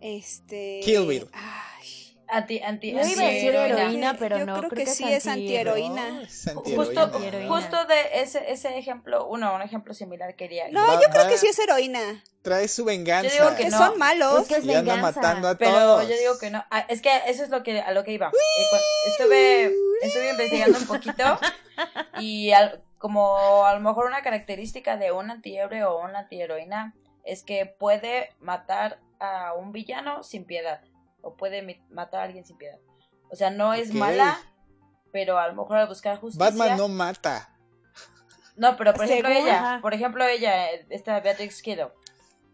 [0.00, 1.28] Este Kill Bill.
[1.32, 3.22] ay, Anti, anti, Yo iba a decir
[3.56, 3.82] antiheroína.
[3.82, 6.08] heroína, pero Yo no, creo creo que que sí es antiheroína.
[6.10, 7.02] No, es Justo, antiheroína.
[7.04, 7.54] Antiheroína.
[7.56, 10.68] justo de ese, ese ejemplo, uno, un ejemplo similar quería.
[10.72, 12.24] No, Va- yo creo va- que sí es heroína.
[12.42, 13.28] Trae su venganza.
[13.28, 13.78] Yo digo Que que no.
[13.78, 14.42] son malos.
[14.42, 15.20] Es que es y anda venganza.
[15.20, 16.08] matando a Pero todos.
[16.08, 16.64] yo digo que no.
[16.70, 18.26] Ah, es que eso es lo que a lo que iba.
[18.26, 18.76] Eh,
[19.12, 19.64] estuve,
[20.02, 21.22] estuve investigando un poquito
[22.18, 26.92] y al- como a lo mejor una característica de un antihéroe o una antiheroína
[27.24, 30.80] es que puede matar a un villano sin piedad
[31.22, 32.78] o puede matar a alguien sin piedad.
[33.30, 34.38] O sea, no es mala,
[35.12, 36.44] pero a lo mejor al buscar justicia.
[36.50, 37.52] Batman no mata.
[38.56, 39.78] No, pero por ejemplo Según- ella, Ajá.
[39.82, 41.92] por ejemplo ella, esta Beatrix Kiddo,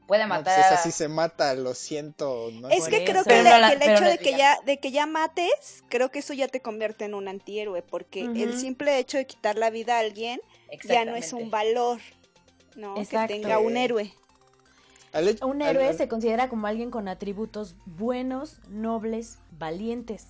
[0.09, 2.49] puede No, matar pues a- esa sí se mata, lo siento.
[2.55, 3.29] No Es que creo eso.
[3.31, 6.11] que, no la- que el hecho no de que ya de que ya mates, creo
[6.11, 9.71] que eso ya te convierte en un antihéroe, porque el simple hecho de quitar la
[9.71, 10.41] vida a alguien
[10.85, 12.01] ya no es un valor,
[12.75, 12.97] ¿no?
[12.99, 13.29] Exacto.
[13.35, 14.13] Que tenga un héroe.
[15.13, 20.27] Al hecho- Un héroe al- se considera como alguien con atributos buenos, nobles, valientes.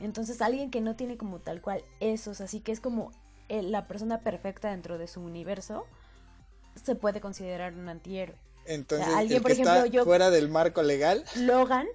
[0.00, 3.10] Entonces, alguien que no tiene como tal cual esos, así que es como
[3.48, 5.86] el- la persona perfecta dentro de su universo,
[6.82, 8.36] se puede considerar un antihéroe.
[8.66, 11.86] Entonces, alguien, el por que ejemplo, está yo- fuera del marco legal, Logan,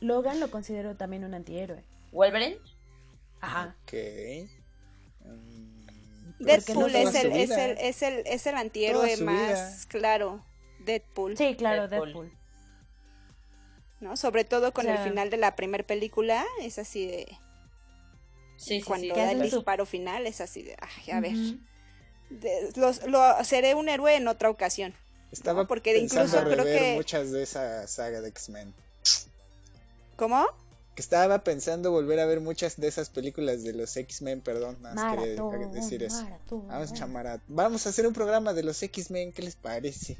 [0.00, 1.82] Logan lo considero también un antihéroe.
[2.12, 2.58] Wolverine.
[3.40, 3.74] Ajá.
[3.82, 3.92] ok.
[5.24, 10.44] Mm, Deadpool no es, toda el, es, el, es, el, es el antihéroe más claro.
[10.84, 12.08] Deadpool, Sí, claro, Deadpool.
[12.12, 12.32] Deadpool.
[14.00, 14.16] ¿no?
[14.16, 17.26] Sobre todo con O sea- el final de la primera película, es así de...
[18.56, 19.20] Sí, sí, cuando sí.
[19.20, 20.76] da el su- disparo final, es así de...
[20.80, 21.34] Ay, a ver,
[22.30, 24.94] de- los- lo, seré un héroe en otra ocasión.
[25.32, 28.74] estaba No, porque pensando incluso creo que- muchas de esa saga de X-Men.
[30.16, 30.46] ¿Cómo?
[30.94, 34.94] Que estaba pensando volver a ver muchas de esas películas de los X-Men, perdón, nada
[34.94, 35.42] más quería
[35.72, 36.22] decir eso.
[36.22, 36.68] maratón.
[36.68, 37.40] Vamos, chamara.
[37.48, 40.16] Vamos a hacer un programa de los X-Men, ¿qué les parece?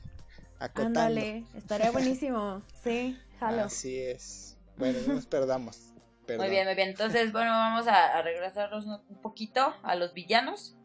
[0.64, 1.00] Acotando.
[1.00, 2.62] Ándale, estaría buenísimo.
[2.82, 3.62] Sí, jalo.
[3.62, 4.58] Así es.
[4.76, 5.92] Bueno, no nos perdamos.
[6.26, 6.46] Perdón.
[6.46, 6.88] Muy bien, muy bien.
[6.88, 10.76] Entonces, bueno, vamos a, a regresarnos un poquito a los villanos.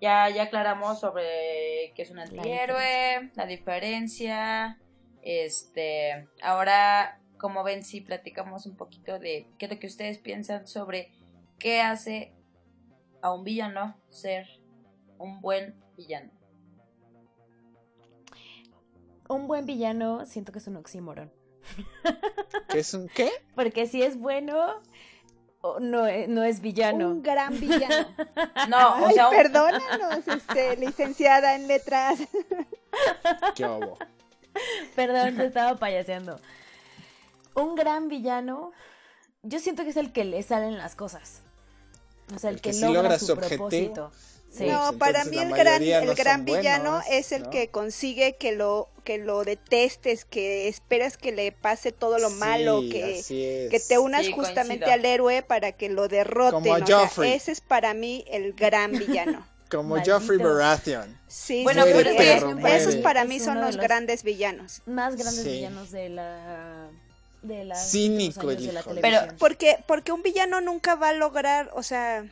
[0.00, 4.78] Ya, ya aclaramos sobre qué es un antihéroe, la diferencia.
[5.22, 10.66] Este, ahora, como ven, si platicamos un poquito de qué es lo que ustedes piensan
[10.66, 11.12] sobre
[11.58, 12.32] qué hace
[13.22, 14.46] a un villano ser
[15.18, 16.30] un buen villano.
[19.28, 21.32] Un buen villano siento que es un oxímoron.
[22.68, 23.30] ¿Qué es un qué?
[23.54, 24.80] Porque si es bueno,
[25.80, 27.08] no, e- no es villano.
[27.10, 28.06] Un gran villano.
[28.68, 32.18] No, o Ay, sea, un- perdónanos, este, licenciada en letras.
[33.54, 33.98] ¿Qué hubo?
[34.94, 36.40] Perdón, te estaba payaseando.
[37.54, 38.72] Un gran villano,
[39.42, 41.42] yo siento que es el que le salen las cosas.
[42.34, 43.68] O sea, el, El que, que sí logra, logra su, su objetivo.
[43.68, 44.12] propósito.
[44.56, 44.66] Sí.
[44.66, 47.50] no, para mí el gran, el no gran villano buenos, es el ¿no?
[47.50, 52.36] que consigue que lo, que lo detestes, que esperas que le pase todo lo Sí,
[52.36, 54.92] malo, que, que te unas Sí, justamente coincido.
[54.94, 56.62] al héroe para que lo derroten.
[56.62, 59.46] Como o sea, ese es para mí el gran villano.
[59.70, 60.20] Como Maldito.
[60.20, 61.18] Joffrey Baratheon.
[61.26, 64.22] Sí, Bueno, sí, pero sí, es que- esos- para mí Es son los los- grandes
[64.22, 64.80] villanos.
[64.86, 65.50] Más grandes Sí.
[65.50, 66.88] villanos de la...
[67.42, 69.34] De la Cínico de la Pero-.
[69.38, 72.24] Porque, porque un villano nunca va a lograr, o sea,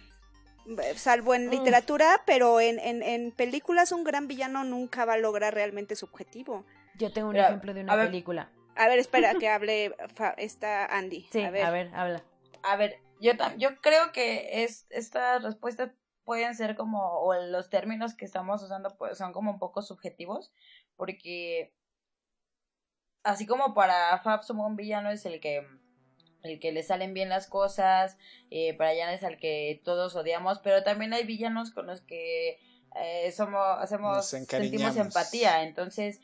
[0.96, 1.50] salvo en Mm.
[1.50, 6.07] literatura, pero en, en, en películas un gran villano nunca va a lograr realmente su
[6.07, 6.64] objetivo.
[6.96, 8.48] Yo tengo un Pero, ejemplo de una a ver, película.
[8.77, 11.27] A ver, espera que hable fa- esta Andy.
[11.31, 11.90] Sí, a ver.
[11.94, 12.22] habla.
[12.62, 15.90] A ver, yo, yo creo que es, estas respuestas
[16.24, 20.53] pueden ser como, o los términos que estamos usando pues son como un poco subjetivos,
[20.96, 21.72] porque
[23.22, 25.66] así como para Fab un villano es el que
[26.45, 28.19] el que le salen bien las cosas,
[28.51, 32.61] eh, para Jan es al que todos odiamos, pero también hay villanos con los que
[32.97, 36.21] eh, somos, hacemos, sentimos empatía, entonces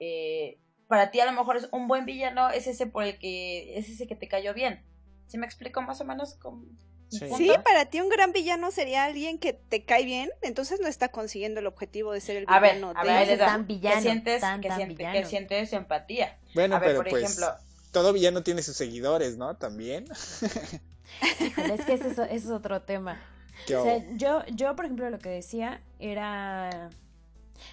[0.00, 3.78] eh, para ti a lo mejor es un buen villano, es ese por el que,
[3.78, 4.84] es ese que te cayó bien.
[5.26, 6.34] ¿Sí me explico más o menos?
[6.36, 6.66] Con...
[7.10, 7.26] Sí.
[7.36, 11.08] Sí, para ti un gran villano sería alguien que te cae bien, entonces no está
[11.08, 14.40] consiguiendo el objetivo de ser el A ver, villano a ver, tan villano, que sientes,
[14.40, 16.38] tan, que, siente- sientes empatía.
[16.54, 17.54] Bueno, a ver, pero por pues ejemplo,
[18.02, 19.56] todo villano tiene sus seguidores, ¿no?
[19.56, 20.04] También.
[21.40, 23.20] Híjole, es que ese es, ese es otro tema.
[23.66, 26.90] ¿Qué O sea, yo, yo, por ejemplo, lo que decía era...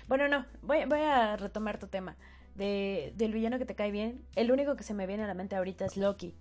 [0.08, 2.16] Bueno, no, voy, voy a retomar tu tema.
[2.56, 4.26] De, del villano que te cae bien.
[4.36, 6.36] El único que se me viene a la mente ahorita es Loki.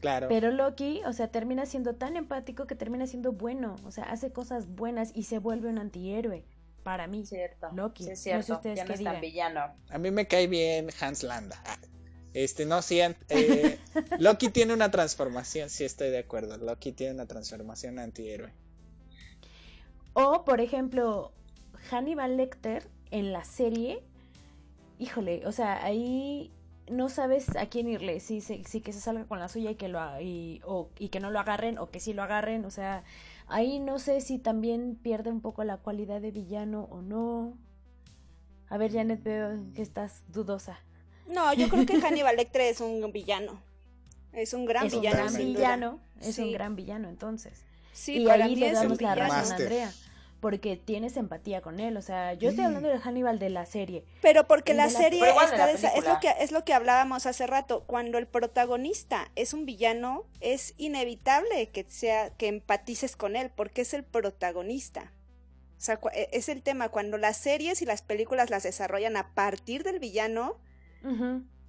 [0.00, 0.28] Claro.
[0.28, 3.76] Pero Loki, o sea, termina siendo tan empático que termina siendo bueno.
[3.84, 6.44] O sea, hace cosas buenas y se vuelve un antihéroe.
[6.82, 7.24] Para mí.
[7.24, 7.68] cierto.
[7.72, 8.02] Loki.
[8.02, 8.52] Sí, No es sé cierto.
[8.54, 9.60] ustedes ya no qué es tan villano.
[9.88, 11.56] A mí me cae bien Hans Landa.
[12.34, 13.78] Este, no, sí, eh,
[14.18, 16.58] Loki tiene una transformación, sí estoy de acuerdo.
[16.58, 18.52] Loki tiene una transformación antihéroe.
[20.14, 21.32] O, por ejemplo,
[21.90, 24.02] Hannibal Lecter en la serie,
[24.98, 26.52] híjole, o sea, ahí
[26.90, 29.88] no sabes a quién irle, si, si que se salga con la suya y que,
[29.88, 32.70] lo, ha- y, o, y que no lo agarren o que sí lo agarren, o
[32.70, 33.04] sea,
[33.48, 37.58] ahí no sé si también pierde un poco la cualidad de villano o no.
[38.68, 40.78] A ver, Janet, veo que estás dudosa.
[41.26, 43.60] No, yo creo que Hannibal Lecter es un villano.
[44.32, 45.16] Es un gran es un villano.
[45.16, 45.58] gran sin duda.
[45.58, 46.42] villano, es Sí.
[46.42, 47.62] un gran villano entonces.
[47.92, 49.34] Sí, y para ahí mí le un damos la villano.
[49.34, 49.56] razón a.
[49.56, 49.92] Andrea,
[50.40, 54.04] porque tienes empatía con él, o sea, yo estoy hablando de Hannibal de la serie.
[54.20, 56.74] Pero porque la serie Pero igual de está la es lo que es lo que
[56.74, 57.84] hablábamos hace rato.
[57.86, 63.82] Cuando el protagonista es un villano, es inevitable que sea que empatices con él, porque
[63.82, 65.12] es el protagonista.
[65.78, 69.34] O sea, e- es el tema, cuando las series y las películas las desarrollan a
[69.34, 70.56] partir del villano,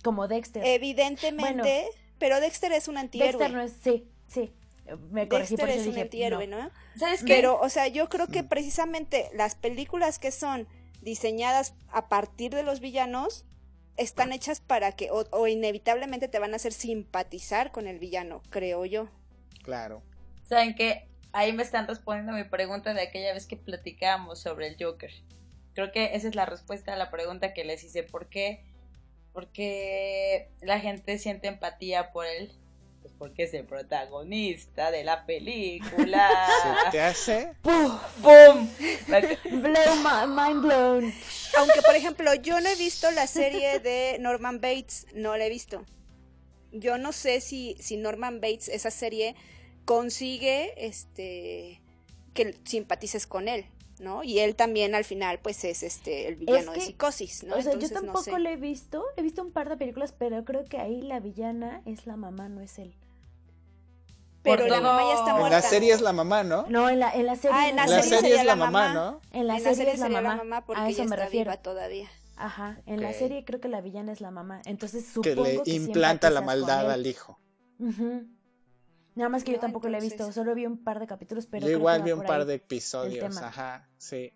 [0.03, 0.63] Como Dexter.
[0.65, 3.31] Evidentemente, pero Dexter es un antihéroe.
[3.31, 4.53] Dexter no es, sí, sí.
[5.11, 6.63] Me corregí Dexter por eso es un dije, antihéroe, no.
[6.63, 6.71] ¿no?
[6.95, 7.35] ¿Sabes qué?
[7.35, 10.67] Pero, o sea, yo creo que precisamente las películas que son
[11.01, 13.45] diseñadas a partir de los villanos
[13.97, 18.41] están hechas para que, o, o inevitablemente te van a hacer simpatizar con el villano,
[18.49, 19.09] creo yo.
[19.63, 20.03] Claro.
[20.47, 21.07] ¿Saben qué?
[21.31, 25.11] Ahí me están respondiendo mi pregunta de aquella vez que platicábamos sobre el Joker.
[25.73, 28.03] Creo que esa es la respuesta a la pregunta que les hice.
[28.03, 28.63] ¿Por qué?
[29.35, 32.51] Porque la gente siente empatía por él.
[33.01, 36.47] Pues porque es el protagonista de la película.
[36.85, 37.51] ¿Se te hace?
[37.61, 37.99] ¡Pum!
[38.23, 41.13] Blow, mi- mind blown.
[41.57, 45.49] Aunque, por ejemplo, yo no he visto la serie de Norman Bates, no la he
[45.49, 45.83] visto.
[46.71, 49.35] Yo no sé si, si Norman Bates, esa serie,
[49.83, 51.81] consigue este
[52.33, 53.65] que simpatices con él,
[53.99, 54.23] ¿no?
[54.23, 57.55] Y él también al final, pues, es este el villano que, de psicosis, ¿no?
[57.55, 58.39] o sea, Entonces, yo no tampoco sé.
[58.39, 59.03] lo he visto.
[59.17, 62.49] He visto un par de películas, pero creo que ahí la villana es la mamá,
[62.49, 62.95] no es él.
[64.43, 65.57] Pero Por la todo- mamá ya está En En muerta.
[65.57, 66.65] la serie es la mamá, ¿no?
[66.69, 67.57] No, en la, en la serie.
[67.59, 68.93] Ah, en no la la es serie serie sería es la la mamá, mamá.
[68.93, 69.21] ¿no?
[69.31, 70.65] En la en serie, es la sería mamá.
[70.65, 71.51] porque a eso ella me está refiero.
[71.51, 72.09] viva todavía.
[72.37, 74.61] Ajá, en la serie creo que la villana es la mamá.
[74.65, 77.39] Entonces Que supongo le que implanta la maldad al hijo.
[79.15, 81.45] Nada más que yo tampoco la he visto, entonces- solo vi un par de capítulos,
[81.45, 84.31] pero Yo creo que igual vi un par de episodios, ajá, sí,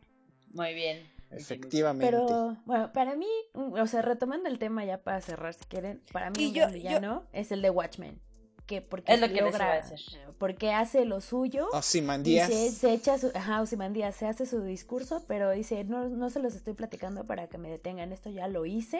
[0.53, 1.05] Muy bien.
[1.31, 2.05] efectivamente.
[2.09, 6.01] Pero bueno, para mí, mm, o sea, retomando el tema ya para cerrar si quieren,
[6.13, 6.53] para mí Y un
[7.01, 8.19] yo- es el de Watchmen,
[8.69, 10.19] que porque Es lo que les iba a logra, decir.
[10.37, 11.67] porque hace lo suyo.
[11.73, 12.49] Ozymandias.
[12.49, 16.29] Y se, se echa su, ajá, Ozymandias, se hace su discurso, pero dice, no, no
[16.29, 18.99] se los estoy platicando para que me detengan, esto ya lo hice,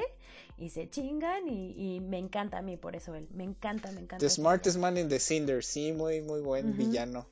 [0.58, 4.01] y se chingan, y, y me encanta a mí por eso él, me encanta, me
[4.01, 4.17] encanta.
[4.17, 4.77] The Smartest.
[4.79, 7.27] Man in the Cinder, sí, muy, muy buen villano.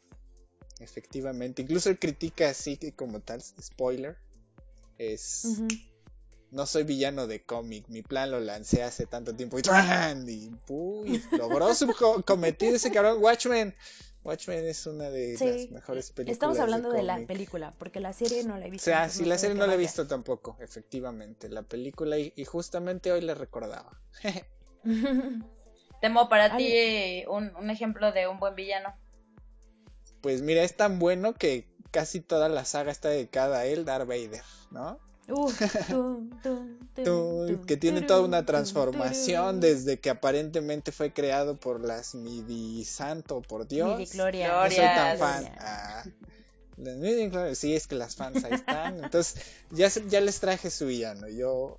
[0.80, 1.64] Efectivamente.
[1.64, 4.16] Incluso él critica así que como tal, spoiler.
[5.00, 5.60] Es.
[6.52, 10.28] No soy villano de cómic, mi plan lo lancé hace tanto tiempo y, ¡tran!
[10.30, 11.22] y ¡puy!
[11.38, 13.22] logró su co- cometido ese cabrón.
[13.22, 13.76] Watchmen.
[14.24, 16.34] Watchmen es una de Sí, las mejores películas.
[16.34, 18.86] Estamos hablando de, la película, porque la serie no la he O visto.
[18.86, 21.50] sea, entonces sí, la serie no la he visto tampoco, efectivamente.
[21.50, 24.02] La película, y, y justamente hoy la recordaba.
[26.02, 26.66] Temo para Ay.
[26.66, 28.94] ti eh, un, un ejemplo de un buen villano.
[30.22, 34.08] Pues mira, es tan bueno que casi toda la saga está dedicada a él, Darth
[34.08, 35.00] Vader, ¿no?
[35.30, 35.60] Uf,
[35.90, 41.58] tum, tum, tum, Tú, tum, que tiene toda una transformación desde que aparentemente fue creado
[41.58, 43.98] por las Midi Santo, por Dios.
[43.98, 44.54] Midichlorians.
[44.54, 45.56] No soy tan fan.
[45.60, 46.04] Ah,
[46.78, 49.04] las midichlorians, sí, es que las fans ahí están.
[49.04, 51.28] Entonces, ya, ya les traje su villano.
[51.28, 51.78] Yo,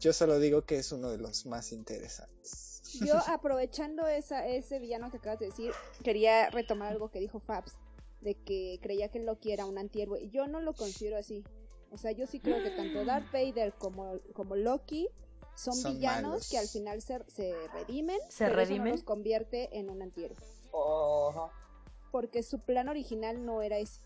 [0.00, 2.82] yo solo digo que es uno de los más interesantes.
[3.04, 5.72] Yo, aprovechando esa, ese villano que acabas de decir,
[6.02, 7.74] quería retomar algo que dijo Fabs,
[8.22, 10.22] de que creía que Loki era un antihéroe.
[10.22, 11.44] Y Yo no lo considero así.
[11.94, 15.08] O sea, yo sí creo que tanto Darth Vader como, como Loki
[15.54, 16.50] son, Son villanos malos.
[16.50, 18.88] que al final se, se redimen, ¿Se pero eso redimen?
[18.88, 20.36] no los convierte en un antihéroe.
[20.72, 21.50] Ojo.
[22.10, 24.00] Porque su plan original no era ese.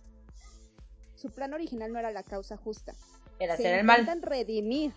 [1.14, 2.94] Su plan original no era la causa justa.
[3.40, 4.01] Era se hacer el mal.
[4.01, 4.92] intentan redimir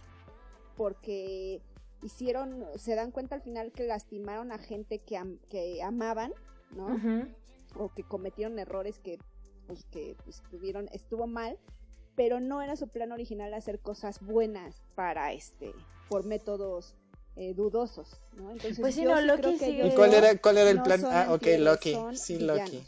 [0.75, 1.62] porque
[2.04, 6.34] hicieron, se dan cuenta al final que lastimaron a gente que, am- que amaban,
[6.71, 6.88] ¿no?
[7.75, 9.17] O que cometieron errores que,
[9.67, 11.58] pues, que pues, tuvieron, estuvo mal,
[12.21, 15.73] pero no era su plan original hacer cosas buenas para este,
[16.07, 16.93] por métodos
[17.36, 18.51] eh, dudosos, ¿no?
[18.51, 20.57] Entonces Pues sí, yo no, sí Loki creo que sí, ellos ¿Y cuál era, cuál
[20.59, 21.03] era el no plan?
[21.05, 21.97] Ah, ok, Loki.
[22.13, 22.72] Sí, villanos.
[22.72, 22.84] Loki.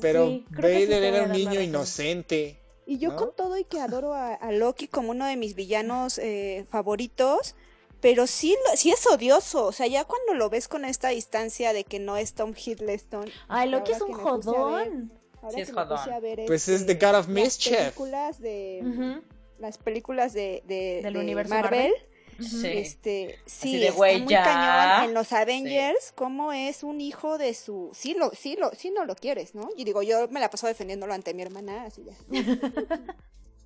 [0.00, 2.58] Pero Sí, Vader era un niño inocente.
[2.84, 3.16] Y yo ¿no?
[3.16, 7.54] con todo y que adoro a, a Loki como uno de mis villanos eh, favoritos,
[8.00, 9.66] pero sí, sí es odioso.
[9.66, 13.30] O sea, ya cuando lo ves con esta distancia de que no es Tom Hiddleston.
[13.46, 15.19] Ay, Loki es un jodón.
[15.42, 17.28] Ahora Sí es que me puse a ver, Pues este, es The God of las
[17.28, 17.78] Mischief.
[17.78, 19.22] películas de Ujú.
[19.58, 21.92] las películas de, de- Del de universo Marvel.
[22.38, 22.66] Sí.
[22.68, 24.42] Este, sí, de, está güey, muy ya.
[24.44, 28.90] cañón en los Avengers, cómo es un hijo de su, sí lo, sí lo, sí
[28.90, 29.68] no lo quieres, ¿no?
[29.76, 32.14] Y digo, yo me la paso defendiéndolo ante mi hermana, así ya.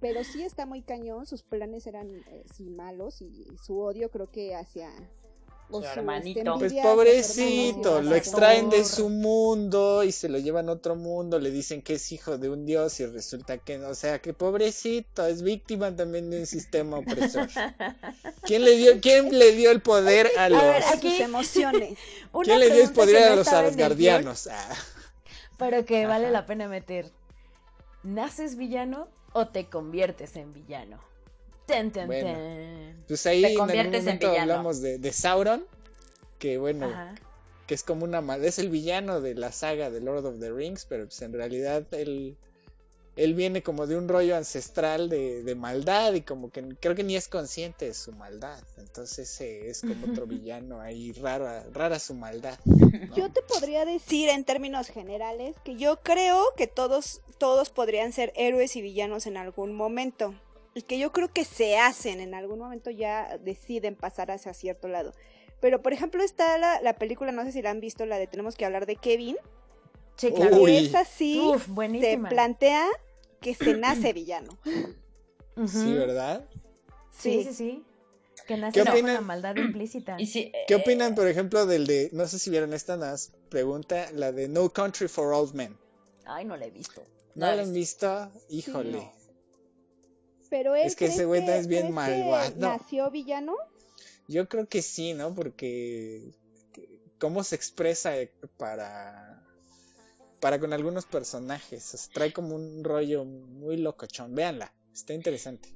[0.00, 4.28] Pero sí está muy cañón, sus planes eran eh, sí malos y su odio creo
[4.30, 4.90] que hacia
[5.78, 6.58] o Su este, hermanito.
[6.58, 11.38] Pues pobrecito, hermano, lo extraen de su mundo y se lo llevan a otro mundo,
[11.38, 14.32] le dicen que es hijo de un dios y resulta que no, o sea, que
[14.34, 17.48] pobrecito, es víctima también de un sistema opresor.
[18.42, 21.98] ¿Quién le dio, quién le dio el poder a los, ver, sus aquí- emociones.
[22.32, 24.46] Una quién le dio el poder a los asgardianos?
[24.46, 24.68] Ah,
[25.58, 26.32] Pero que vale Ajá.
[26.32, 27.10] la pena meter.
[28.02, 31.00] ¿Naces villano o te conviertes en villano?
[31.66, 32.32] Ten, ten, Bueno.
[32.32, 33.04] ten.
[33.08, 34.52] pues ahí Te en algún conviertes en momento villano.
[34.52, 35.64] hablamos de, de Sauron,
[36.38, 37.14] que bueno, Ajá.
[37.66, 40.50] que es como una mal, es el villano de la saga de Lord of the
[40.52, 42.36] Rings, pero pues en realidad él
[43.16, 47.04] él viene como de un rollo ancestral de, de maldad y como que creo que
[47.04, 48.58] ni es consciente de su maldad.
[48.76, 52.58] Entonces eh, es como otro villano ahí, rara, rara su maldad.
[53.14, 58.32] Yo te podría decir en términos generales que yo creo que todos, todos podrían ser
[58.34, 60.34] héroes y villanos en algún momento.
[60.74, 64.88] Y que yo creo que se hacen, en algún momento ya deciden pasar hacia cierto
[64.88, 65.12] lado.
[65.60, 68.26] Pero por ejemplo está la, la película, no sé si la han visto, la de
[68.26, 69.36] Tenemos que hablar de Kevin.
[70.16, 70.56] Sí, claro.
[70.58, 70.72] Uy.
[70.72, 72.28] Y es así, Uf, te buenísima.
[72.28, 72.86] plantea
[73.40, 74.58] que se nace villano.
[75.66, 76.44] Sí, ¿verdad?
[77.12, 77.44] Sí, Sí.
[77.44, 77.84] sí, sí.
[78.46, 79.14] Que ¿Qué nace con opinan?
[79.14, 80.16] la maldad implícita.
[80.18, 83.32] Y sí, ¿Qué eh, opinan, por ejemplo, del de, no sé si vieron esta más
[83.48, 85.76] pregunta, la de No Country for Old Men?
[86.26, 87.00] Ay, no la he visto.
[87.34, 88.30] ¿No No la han visto?
[88.50, 88.92] Híjole.
[88.92, 89.12] no.
[90.54, 92.54] Pero él Es que ese ¿crees güey también es bien malvado.
[92.58, 93.56] ¿Nació villano?
[94.28, 95.34] Yo creo que sí, ¿no?
[95.34, 96.30] Porque
[97.18, 98.12] cómo se expresa
[98.56, 99.42] para
[100.38, 104.36] para con algunos personajes, o sea, trae como un rollo muy locochón.
[104.36, 105.70] Véanla, está interesante.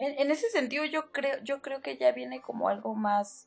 [0.00, 3.46] En, en ese sentido yo creo, yo creo que ya viene como algo más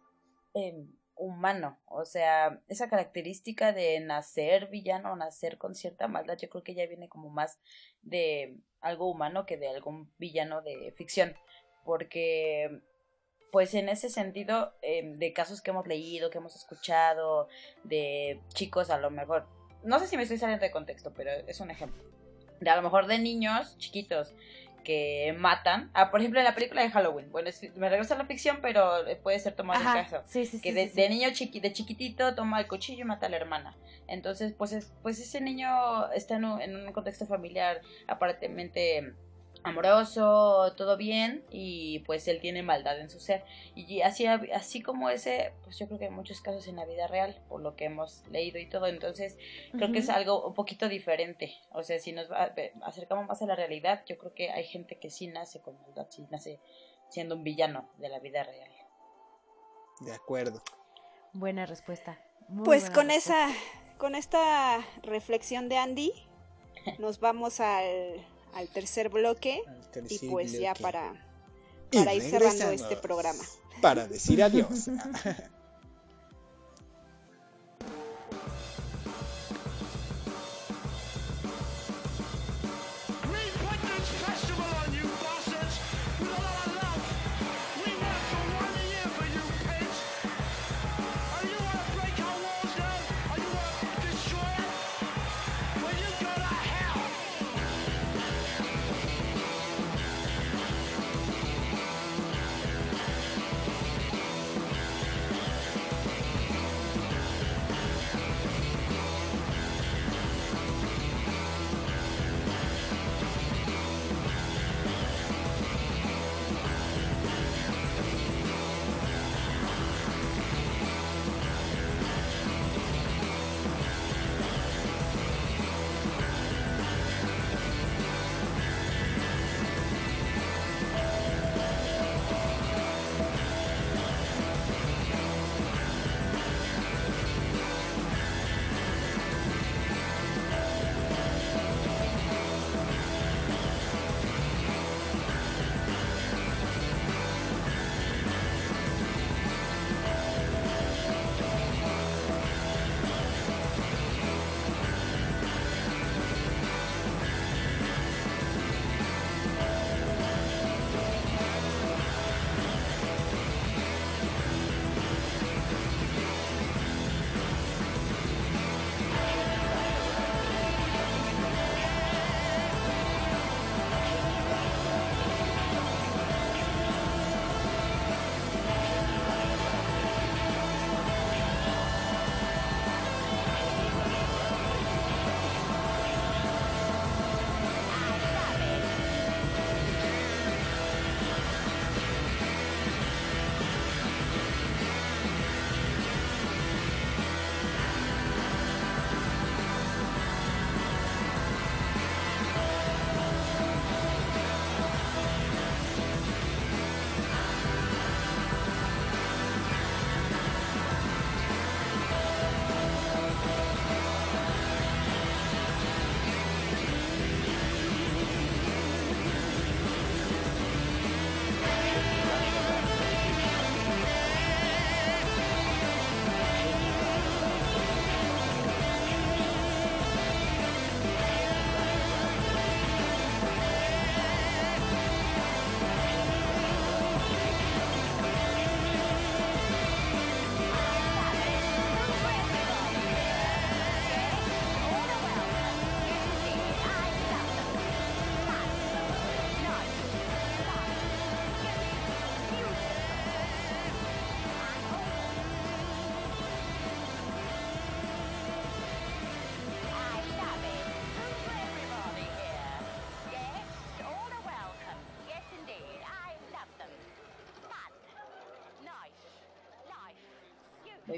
[0.53, 0.87] eh,
[1.19, 1.77] humano.
[1.87, 6.87] O sea, esa característica de nacer villano, nacer con cierta maldad, yo creo que ya
[6.87, 7.59] viene como más
[8.01, 11.35] de algo humano que de algún villano de ficción.
[11.85, 12.81] Porque
[13.51, 17.47] pues en ese sentido, eh, de casos que hemos leído, que hemos escuchado,
[17.83, 19.47] de chicos a lo mejor,
[19.83, 22.03] no sé si me estoy saliendo de contexto, pero es un ejemplo.
[22.59, 24.35] De a lo mejor de niños chiquitos
[24.83, 28.17] que matan, ah, por ejemplo en la película de Halloween, bueno, es- me regreso a
[28.17, 28.89] la ficción, pero
[29.23, 30.23] puede ser tomado Ajá, el caso.
[30.25, 30.61] sí, sí, sí.
[30.61, 30.95] Que sí, de, sí.
[31.01, 33.75] de niño chiqui, de chiquitito toma el cuchillo y mata a la hermana.
[34.07, 39.13] Entonces, pues, es, pues ese niño está en un, en un contexto familiar aparentemente
[39.63, 43.43] amoroso, todo bien, y pues él tiene maldad en su ser.
[43.75, 47.07] Y así, así como ese, pues yo creo que hay muchos casos en la vida
[47.07, 48.87] real, por lo que hemos leído y todo.
[48.87, 49.37] Entonces,
[49.71, 51.53] creo que es algo un poquito diferente.
[51.71, 52.53] O sea, si nos va-
[52.83, 56.07] acercamos más a la realidad, yo creo que hay gente que sí nace con maldad,
[56.09, 56.59] sí nace
[57.09, 58.69] siendo un villano de la vida real.
[60.01, 60.61] De acuerdo.
[61.33, 62.19] Buena respuesta.
[62.47, 63.49] muy Pues buena con respuesta.
[63.49, 66.13] esa, con esta reflexión de Andy,
[66.99, 71.13] nos vamos al, al tercer bloque Al tercer y pues ya para,
[71.91, 73.43] Y para ir cerrando este programa.
[73.81, 74.89] Para decir adiós.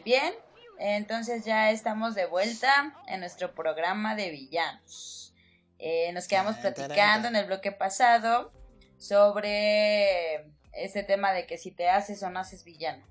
[0.02, 0.34] Muy bien,
[0.80, 5.32] entonces ya estamos de vuelta en nuestro programa de villanos.
[5.78, 8.52] Eh, nos quedamos platicando en el bloque pasado
[8.98, 10.38] sobre
[10.74, 13.06] este tema de que si te haces o no haces villano.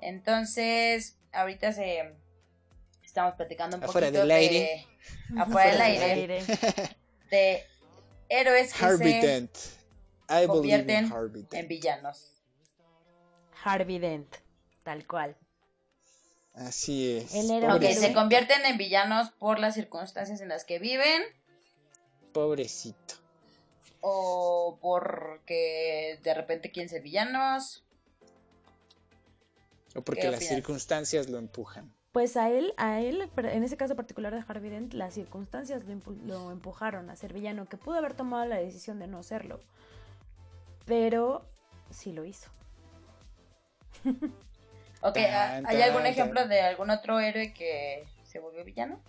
[0.00, 2.16] Entonces, ahorita se
[3.04, 4.86] estamos platicando un Afuera poquito del de aire.
[5.38, 5.84] afuera del Afuera
[6.14, 6.42] aire
[7.30, 7.66] de
[8.30, 9.58] héroes que Harvey se Dent.
[10.30, 11.52] I believe in convierten Harvey Dent.
[11.52, 12.40] en villanos.
[13.62, 14.36] Harvey Dent,
[14.84, 15.36] tal cual.
[16.58, 17.34] Así es.
[17.34, 18.06] Él era Ok, un Pobrecito.
[18.06, 21.22] se convierten en villanos por las circunstancias en las que viven
[22.32, 23.14] Pobrecito.
[24.00, 27.84] o porque de repente quieren ser villanos.
[29.94, 31.92] O porque ¿Qué las circunstancias lo empujan.
[32.12, 36.12] Pues a él, a él, en ese caso particular de Harvey Dent, las circunstancias lo,
[36.26, 39.60] lo empujaron a ser villano, que pudo haber tomado la decisión de no serlo.
[40.86, 41.44] Pero
[41.90, 42.50] sí lo hizo.
[45.00, 46.48] Ok, Tan, ¿hay algún tan, ejemplo tan.
[46.48, 49.00] de algún otro héroe que se volvió villano?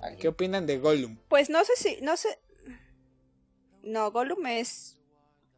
[0.00, 0.20] ¿Alguien?
[0.20, 1.16] ¿Qué opinan de Gollum?
[1.28, 2.38] Pues no sé si, no sé.
[3.82, 4.98] No, Gollum es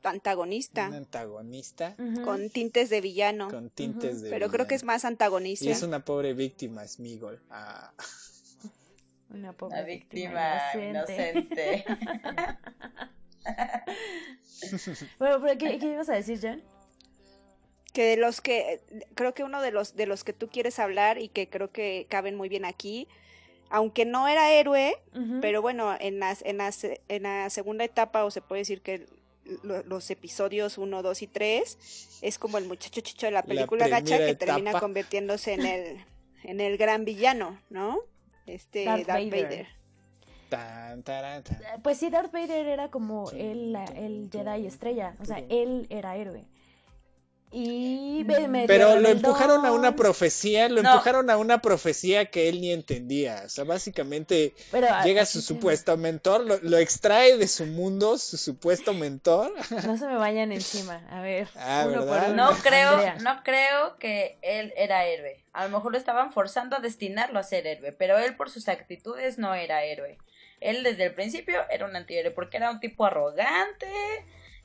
[0.02, 4.30] antagonista, Un antagonista con tintes de villano, con tintes de.
[4.30, 5.64] pero creo que es más antagonista.
[5.64, 7.42] Y es una pobre víctima, Smigol.
[7.50, 7.92] Ah.
[9.30, 11.84] Una pobre Una víctima inocente.
[15.18, 16.62] Bueno, pero ¿qué, qué ibas a decir, Jan?
[17.94, 18.80] Que de los que
[19.14, 22.06] creo que uno de los de los que tú quieres hablar y que creo que
[22.10, 23.08] caben muy bien aquí
[23.70, 24.94] aunque no era héroe
[25.40, 28.82] pero bueno en las en la, se- en la segunda etapa o se puede decir
[28.82, 29.06] que
[29.62, 33.86] lo- los episodios 1, 2 y 3 es como el muchacho chicho de la película
[33.88, 36.04] gacha que termina convirtiéndose en el
[36.44, 38.00] en el gran villano ¿no?
[38.46, 39.44] este Darth Darth, Vader.
[39.44, 39.66] Vader.
[40.50, 41.58] Tan, taran, tan.
[41.82, 46.16] Pues sí, Darth Vader era como el, la- el Jedi estrella, o sea, él era
[46.16, 46.44] héroe.
[47.56, 50.90] Y me- medio Pero lo empujaron a una profecía, lo No.
[50.90, 53.42] empujaron a una profecía que él ni entendía.
[53.46, 57.66] O sea, básicamente Pero, ah, llega así su supuesto mentor, lo, lo extrae de su
[57.66, 59.52] mundo, su supuesto mentor.
[59.86, 61.06] No se me vayan encima.
[61.10, 62.34] A ver, Ah, uno por uno.
[62.34, 63.16] No creo, Andrea.
[63.22, 65.40] no creo que él era héroe.
[65.52, 68.66] A lo mejor lo estaban forzando a destinarlo a ser héroe, pero él por sus
[68.68, 70.18] actitudes no era héroe.
[70.60, 73.86] Él desde el principio era un antihéroe porque era un tipo arrogante,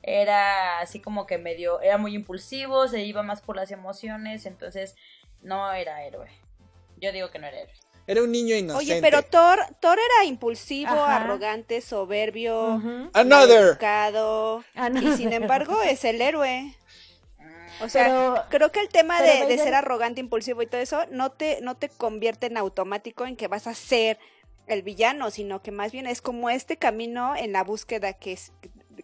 [0.02, 4.96] era así como que medio, era muy impulsivo, se iba más por las emociones, entonces
[5.42, 6.28] no era héroe.
[6.98, 7.74] Yo digo que no era héroe.
[8.06, 8.92] Era un niño inocente.
[8.92, 11.16] Oye, pero Thor Thor era impulsivo, Ajá.
[11.16, 12.80] arrogante, soberbio.
[13.12, 13.68] Another.
[13.68, 16.74] educado Ah, y sin embargo es el héroe.
[17.82, 21.30] O sea, Pero- creo que el tema de, ser arrogante, impulsivo y todo eso no
[21.30, 24.18] te, no te convierte en automático en que vas a ser
[24.66, 28.52] el villano, sino que más bien es como este camino en la búsqueda que es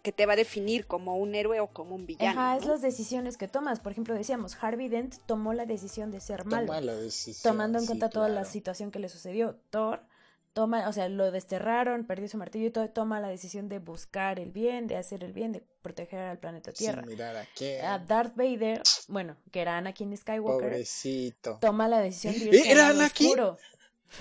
[0.07, 2.41] que te va a definir como un héroe o como un villano.
[2.41, 2.75] Ajá, es ¿no?
[2.75, 3.81] las decisiones que tomas.
[3.81, 6.69] Por ejemplo, decíamos, Harvey Dent tomó la decisión de ser malo.
[6.69, 9.59] Toma la decisión, tomando en sí, cuenta toda la situación que le sucedió.
[9.71, 10.05] Thor
[10.53, 14.39] toma, o sea, lo desterraron, perdió su martillo y todo, toma la decisión de buscar
[14.39, 17.03] el bien, de hacer el bien, de proteger al planeta Tierra.
[17.03, 17.85] Sin mirar a quién.
[17.85, 21.59] A Darth Vader, bueno, que era Anakin Skywalker, Pobrecito.
[21.61, 22.49] toma la decisión de ¿Eh?
[22.59, 23.27] irse ¿Era al Anakin?
[23.27, 23.59] oscuro.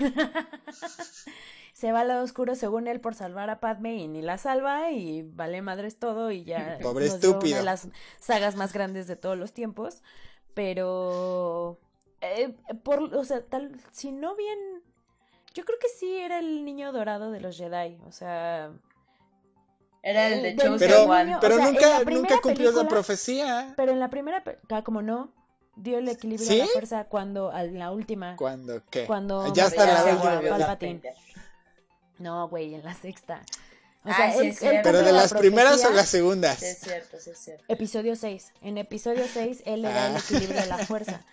[1.76, 4.90] Se va al lado oscuro según él por salvar a Padme y ni la salva
[4.92, 7.58] y vale madres todo y ya Pobre nos dio una estúpido.
[7.58, 10.02] de las sagas más grandes de todos los tiempos.
[10.54, 11.78] Pero
[12.22, 14.58] eh, por, o sea, tal, si no bien,
[15.52, 18.70] yo creo que sí era el niño dorado de los Jedi, o sea,
[20.02, 22.40] Era el de Eh, del Chosen Pero, niño- pero o sea, en nunca, la nunca
[22.40, 23.74] cumplió la película- profecía.
[23.76, 25.30] pero en la primera, ah, como no,
[25.76, 26.58] dio el equilibrio ¿Sí?
[26.60, 29.04] a la fuerza cuando, a la última, ¿Cuándo qué?
[29.04, 30.78] Cuando ya está la.
[32.18, 33.42] No, güey, en la sexta.
[34.04, 34.88] O Ah, sea, sí, él- es él cierto.
[34.88, 36.58] Pero de la las primeras o profecía- las segundas.
[36.58, 37.64] Sí, es cierto, sí, es cierto.
[37.68, 38.52] Episodio 6.
[38.62, 40.18] En episodio 6 él le da el Ah.
[40.20, 41.24] equilibrio de la fuerza.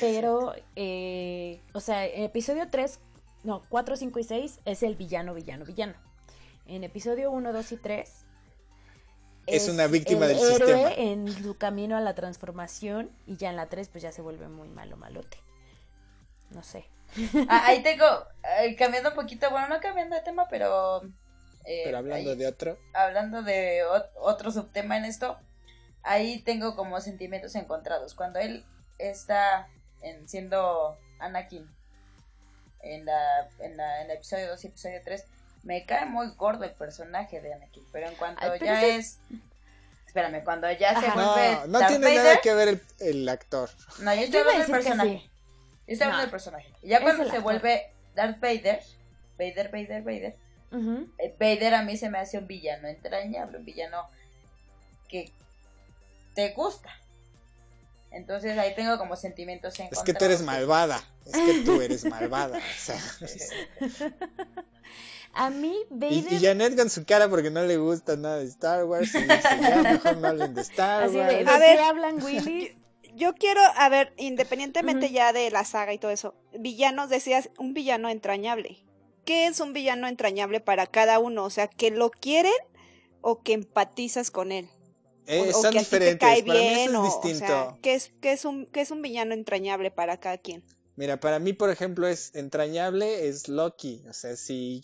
[0.00, 3.00] Pero, eh, o sea, en episodio 3,
[3.42, 5.94] no, 4, 5 y 6 es el villano, villano, villano.
[6.66, 8.12] En episodio 1, 2 y 3
[9.46, 10.92] Es una víctima el del héroe sistema.
[10.92, 14.46] en su camino a la transformación y ya en la 3 pues ya se vuelve
[14.48, 15.38] muy malo, malote.
[16.50, 16.86] No sé.
[17.48, 18.04] Ah, ahí tengo,
[18.60, 21.02] eh, cambiando un poquito, bueno, no cambiando de tema, pero...
[21.64, 22.78] eh, Pero hablando ahí- de otro.
[22.94, 25.38] hablando de ot- otro subtema en esto,
[26.02, 28.14] ahí tengo como sentimientos encontrados.
[28.14, 28.64] Cuando él
[28.98, 29.68] está
[30.02, 31.68] en, siendo Anakin
[32.80, 35.24] en la, en la en el episodio 2 y episodio 3,
[35.64, 38.96] me cae muy gordo el personaje de Anakin, pero en cuanto Ay, pero ya ese
[38.96, 39.18] es...
[40.06, 43.28] Espérame, cuando ya se vuelve No, no Darth tiene Vader, nada que ver el, el
[43.28, 43.68] actor.
[44.00, 45.18] no, yo estoy hablando del personaje.
[45.18, 45.30] sí.
[45.88, 46.22] Yo estoy hablando No.
[46.22, 46.68] del personaje.
[46.82, 47.42] Y ya Es cuando se actor.
[47.42, 48.80] vuelve Darth Vader,
[49.38, 50.36] Vader, Vader, Vader,
[51.18, 54.02] eh, Vader a mí se me hace un villano entrañable, un villano
[55.08, 55.32] que
[56.34, 56.90] te gusta.
[58.10, 60.04] Entonces ahí tengo como sentimientos Es encontrados.
[60.04, 61.02] que tú eres malvada.
[61.26, 62.58] Es que tú eres malvada.
[62.58, 63.00] O sea,
[65.34, 66.32] A mí, y, Vader...
[66.32, 69.14] y Janet con su cara porque no le gusta nada de Star Wars.
[69.14, 71.30] Y dice, ya mejor no hablen de Star Así de, Wars.
[71.32, 72.76] ¿de A qué ver, hablan Willy?
[73.18, 77.74] Yo quiero, a ver, independientemente ya de la saga y todo eso, villanos, decías, un
[77.74, 78.84] villano entrañable.
[79.24, 81.44] ¿Qué es un villano entrañable para cada uno?
[81.44, 82.52] O sea, que lo quieren
[83.20, 84.70] o que empatizas con él.
[85.26, 86.18] Eh, o, que a ti te diferentes.
[86.18, 87.46] cae Para mí bien, es o distinto.
[87.46, 90.62] sea, ¿qué es, qué, es un, ¿qué es un villano entrañable para cada quien?
[90.94, 94.04] Mira, para mí, por ejemplo, es entrañable, es Loki.
[94.08, 94.82] O sea, si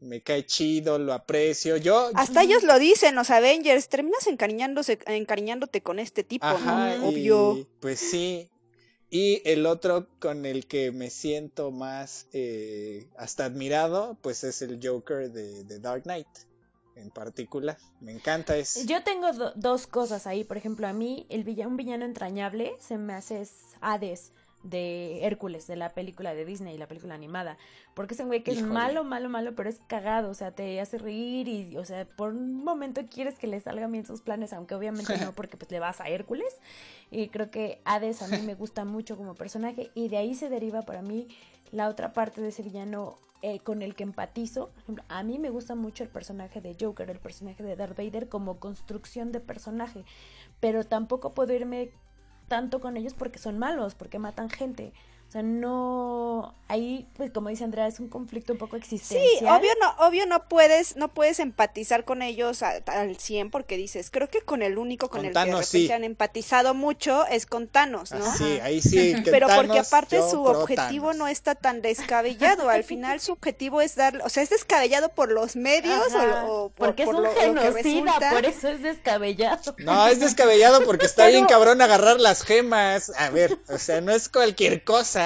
[0.00, 1.76] me cae chido, lo aprecio.
[1.76, 7.10] Yo, Hasta ellos lo dicen, los Avengers, terminas encariñándose, encariñándote con este tipo, Ajá, ¿no?
[7.12, 7.66] y Obvio.
[7.80, 8.48] pues sí.
[9.10, 14.78] Y el otro con el que me siento más eh, hasta admirado, pues es el
[14.82, 16.28] Joker de, de Dark Knight,
[16.94, 17.78] en particular.
[18.00, 20.44] Me encanta es Yo tengo do- dos cosas ahí.
[20.44, 24.32] Por ejemplo, a mí, el villa- un villano entrañable se me hace es Hades
[24.68, 27.56] de Hércules, de la película de Disney, la película animada.
[27.94, 30.30] Porque es un güey que es malo, malo, malo, pero es cagado.
[30.30, 33.92] O sea, te hace reír y, o sea, por un momento quieres que le salgan
[33.92, 36.58] bien sus planes, aunque obviamente no, porque pues le vas a Hércules.
[37.10, 39.90] Y creo que Hades a mí me gusta mucho como personaje.
[39.94, 41.28] Y de ahí se deriva para mí
[41.72, 44.70] la otra parte de ese villano eh, con el que empatizo.
[44.70, 47.96] Por ejemplo, a mí me gusta mucho el personaje de Joker, el personaje de Darth
[47.96, 50.04] Vader como construcción de personaje.
[50.58, 51.92] Pero tampoco puedo irme
[52.48, 54.92] tanto con ellos porque son malos, porque matan gente.
[55.28, 56.54] O sea, no.
[56.70, 59.56] Ahí, pues como dice Andrea, es un conflicto un poco Sí, existencial.
[59.58, 64.10] obvio no, obvio no puedes, no puedes empatizar con ellos a- al 100 porque dices,
[64.10, 65.92] creo que con el único con, Con el Thanos, que de repente sí.
[65.92, 68.22] han empatizado mucho es con Thanos, ¿no?
[68.36, 69.14] Sí, ahí sí.
[69.24, 71.16] que Pero porque aparte su objetivo Thanos.
[71.16, 72.68] no está tan descabellado.
[72.68, 76.44] Al final su objetivo es dar, o sea, es descabellado por los medios o- Ajá,
[76.46, 77.32] o, por, porque por es un lo,
[77.64, 79.74] genocida, por eso es descabellado.
[79.78, 83.10] No, es descabellado porque está bien cabrón agarrar las gemas.
[83.18, 85.17] A ver, o sea, no es cualquier cosa.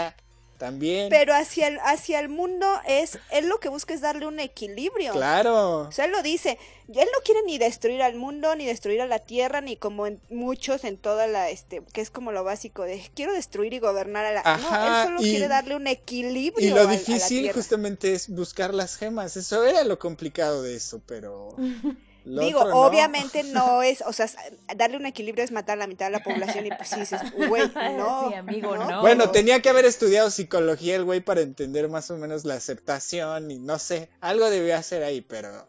[0.58, 1.08] También.
[1.10, 5.12] Pero hacia el, hacia el mundo es, él lo que busca es darle un equilibrio.
[5.12, 5.80] Claro.
[5.88, 9.06] O sea, él lo dice, él no quiere ni destruir al mundo, ni destruir a
[9.06, 12.84] la tierra, ni como en muchos en toda la, este, que es como lo básico
[12.84, 14.42] de quiero destruir y gobernar a la...
[14.44, 17.50] no, Ajá, él solo y- quiere darle un equilibrio Y a- lo a la difícil
[17.52, 19.36] justamente es buscar las gemas.
[19.36, 21.56] Eso era lo complicado de eso, pero...
[22.24, 22.86] lo Digo, no.
[22.86, 24.30] obviamente no es, o sea,
[24.76, 27.20] darle un equilibrio es matar a la mitad de la población y pues sí dices,
[27.48, 27.62] güey,
[27.96, 28.28] no.
[28.28, 29.00] Sí, amigo, no.
[29.00, 33.50] Bueno, tenía que haber estudiado psicología el güey para entender más o menos la aceptación
[33.50, 35.66] y no sé, algo debía hacer ahí, pero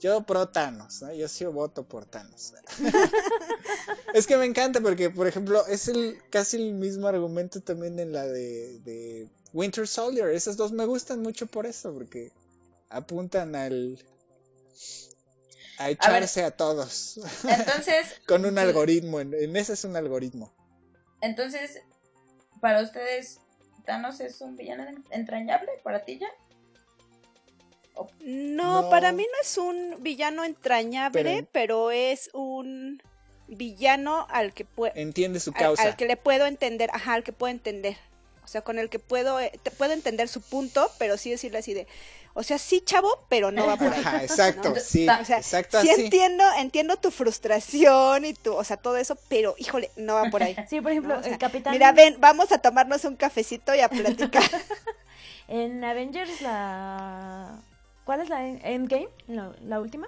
[0.00, 1.12] yo pro Thanos, ¿no?
[1.12, 2.54] Yo sí voto por Thanos.
[4.14, 8.12] es que me encanta porque, por ejemplo, es el casi el mismo argumento también en
[8.12, 10.30] la de, de Winter Soldier.
[10.30, 12.32] Esas dos me gustan mucho por eso, porque
[12.88, 14.02] apuntan al
[15.80, 18.58] a echarse a, todos Entonces, con un sí.
[18.60, 19.20] algoritmo.
[19.20, 20.52] En, en ese es un algoritmo.
[21.20, 21.80] entonces,
[22.60, 23.40] para ustedes,
[23.86, 26.28] Thanos es un villano entrañable para ti ya.
[28.20, 28.90] No, No.
[28.90, 33.02] para mí no es un villano entrañable, Pero- pero, es un
[33.48, 35.82] villano al que puedo Entiende su al, causa.
[35.82, 37.96] al que le puedo entender, ajá, al que puedo entender.
[38.42, 41.58] O sea, con el que puedo eh, te puedo entender su punto, pero sí decirle
[41.58, 41.86] así de,
[42.34, 44.00] o sea, sí chavo, pero no va por ahí.
[44.00, 44.76] Ajá, exacto, ¿no?
[44.76, 46.04] sí, O sea, exacto Sí así.
[46.04, 50.42] entiendo, entiendo tu frustración y tu, o sea, todo eso, pero híjole, no va por
[50.42, 50.56] ahí.
[50.68, 51.20] Sí, por ejemplo, ¿no?
[51.20, 51.72] O sea, el capitán.
[51.72, 54.42] Mira, ven, vamos a tomarnos un cafecito y a platicar.
[55.48, 57.58] En Avengers, la.
[58.04, 59.08] ¿Cuál es la en- Endgame?
[59.26, 60.06] La, la última.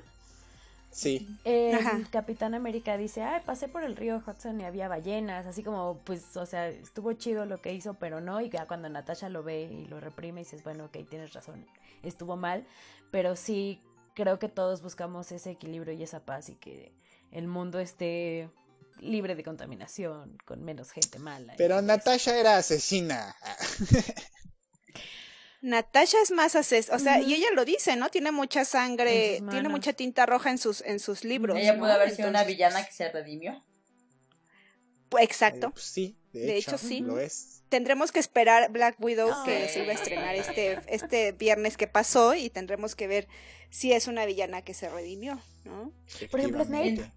[0.93, 2.01] Sí, El Ajá.
[2.11, 6.37] Capitán América dice, ay, pasé por el río Hudson y había ballenas, así como, pues,
[6.37, 9.63] o sea, estuvo chido lo que hizo, pero no, y ya cuando Natasha lo ve
[9.63, 11.67] y lo reprime, dices, bueno, ok, tienes razón,
[12.03, 12.67] estuvo mal,
[13.11, 13.81] pero sí
[14.15, 16.93] creo que todos buscamos ese equilibrio y esa paz y que
[17.31, 18.51] el mundo esté
[19.01, 21.55] libre de contaminación, con menos gente mala.
[21.57, 23.35] pero Natasha era asesina.
[25.63, 28.11] Natasha es más ases, o sea, y ella lo dice, ¿no?
[28.11, 31.57] Tiene mucha sangre, tiene mucha tinta roja en sus en sus libros.
[31.57, 31.81] Ella ¿no?
[31.81, 33.63] pudo haber sido una villana que se redimió.
[35.09, 35.71] pues, Eh, Exacto.
[35.71, 37.01] pues sí, de, De hecho, hecho, sí.
[37.01, 37.63] lo es.
[37.69, 39.45] Tendremos que esperar Black Widow No.
[39.45, 43.29] que se iba a estrenar este este viernes que pasó y tendremos que ver
[43.71, 45.93] si es una villana que se redimió, ¿no?
[46.31, 47.09] Por ejemplo, Snape.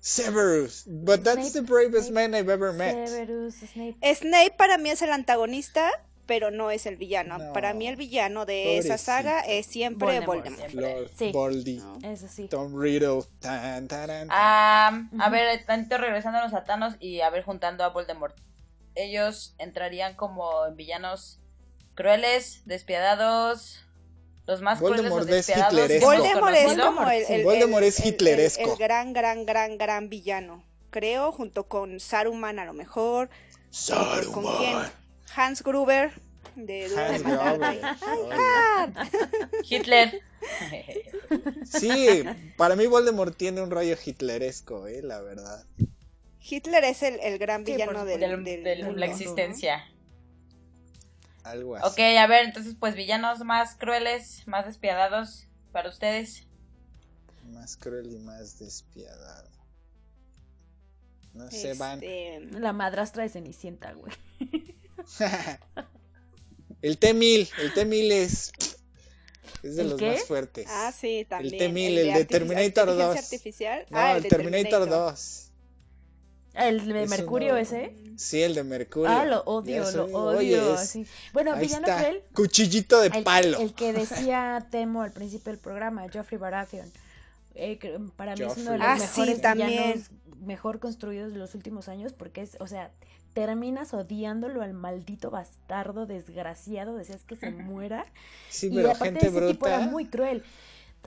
[0.00, 3.08] Severus, but that's Snape, the bravest Snape, man I've ever met.
[3.08, 4.14] Severus, Snape.
[4.14, 5.90] Snape para mí es el antagonista,
[6.26, 7.38] pero no es el villano.
[7.38, 7.52] No.
[7.52, 10.68] Para mí el villano de esa saga es siempre Voldemort, Voldemort.
[10.70, 10.94] siempre.
[10.94, 11.32] Lord Sí.
[11.32, 11.98] Baldy, ¿no?
[12.08, 12.48] Eso sí.
[12.48, 13.88] Tom Riddle, tan,
[14.30, 18.36] Ah, a ver, tantito regresándonos a Thanos y a ver juntando a Voldemort.
[18.94, 21.40] Ellos entrarían como en villanos
[21.94, 23.84] crueles, despiadados,
[24.46, 26.06] los más Voldemort crueles es hitleresco.
[26.06, 28.72] Voldemort es como el, el- Voldemort el- es el- el- hitleresco.
[28.72, 30.64] el gran, gran, gran, gran villano.
[30.90, 33.30] creo, junto con Saruman a lo mejor.
[34.30, 34.76] ¿Con quién?
[35.34, 36.12] Hans Gruber
[36.56, 37.22] de Hans.
[37.22, 37.80] Gruber.
[39.68, 40.20] Hitler.
[41.64, 42.24] Sí,
[42.56, 45.64] para mí Voldemort tiene un rollo hitleresco, eh, la verdad.
[46.40, 49.12] Hitler es el, el gran Sí, villano por del, Del- del de mundo, la ¿no?
[49.12, 49.84] existencia.
[51.44, 51.86] Algo así.
[51.86, 56.46] Ok, a ver, entonces, pues villanos más crueles, más despiadados para ustedes.
[57.52, 59.48] Más cruel y más despiadado.
[61.34, 62.02] No sé, van.
[62.02, 64.12] Este, La madrastra de Cenicienta, güey.
[66.82, 68.52] El T-1000, el T-1000 es.
[69.62, 70.10] Es de ¿El los qué?
[70.12, 70.66] más fuertes.
[70.68, 71.56] Ah, sí, también.
[71.72, 73.16] T-1000, el de Terminator inteligencia 2.
[73.18, 73.86] artificial.
[73.90, 75.48] No, ah, el de Terminator 2.
[76.54, 77.58] Ah, El de Eso Mercurio no.
[77.58, 77.94] ese.
[78.16, 79.08] Sí, el de Mercurio.
[79.10, 80.74] Ah, lo odio, lo oye, odio.
[80.74, 80.98] es-.
[81.32, 81.98] Bueno, Ahí villano está.
[82.00, 82.22] cruel.
[82.34, 83.58] Cuchillito de El, palo.
[83.60, 86.90] el que decía Temo al principio del programa, Geoffrey Baratheon.
[87.54, 87.78] Eh,
[88.16, 88.86] para mí es uno de los.
[88.88, 89.68] Ah, sí, mejores también.
[89.70, 92.90] villanos mejor construidos de los últimos años porque es, o sea,
[93.34, 98.06] terminas odiándolo al maldito bastardo desgraciado, deseas que se muera.
[98.48, 100.44] Sí, y pero aparte gente ese tipo era muy cruel.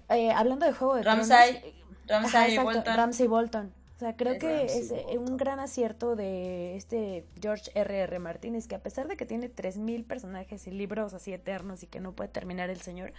[0.10, 1.54] Eh, hablando de Juego de Ramsay.
[1.60, 1.74] Tronos, eh,
[2.08, 2.96] Ramsay Ajá, Bolton.
[2.96, 3.74] Ramsay Bolton.
[3.96, 5.18] O sea, creo Es que Ramsay es eh, Bolton.
[5.32, 7.98] un gran acierto de este George R.
[8.02, 8.20] R.
[8.20, 12.00] Martínez, que a pesar de que tiene 3.000 personajes y libros así eternos y que
[12.02, 13.14] no puede terminar el señor,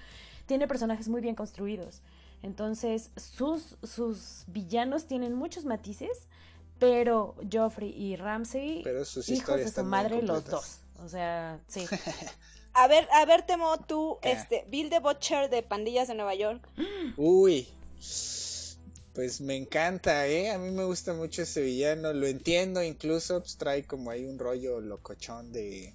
[0.46, 2.02] tiene personajes muy bien construidos.
[2.42, 6.28] Entonces, sus, sus villanos tienen muchos matices,
[6.78, 8.16] pero Joffrey y
[9.04, 10.78] sus hijos historias de su madre, los dos.
[11.02, 11.86] O sea, sí.
[12.78, 14.32] A ver, a ver, Temo, tú, ¿Qué?
[14.32, 16.68] este, Bill the Butcher de Pandillas de Nueva York.
[17.16, 17.66] Uy.
[19.14, 20.50] Pues me encanta, ¿eh?
[20.50, 22.12] A mí me gusta mucho ese villano.
[22.12, 25.94] Lo entiendo, incluso pues, trae como ahí un rollo locochón de.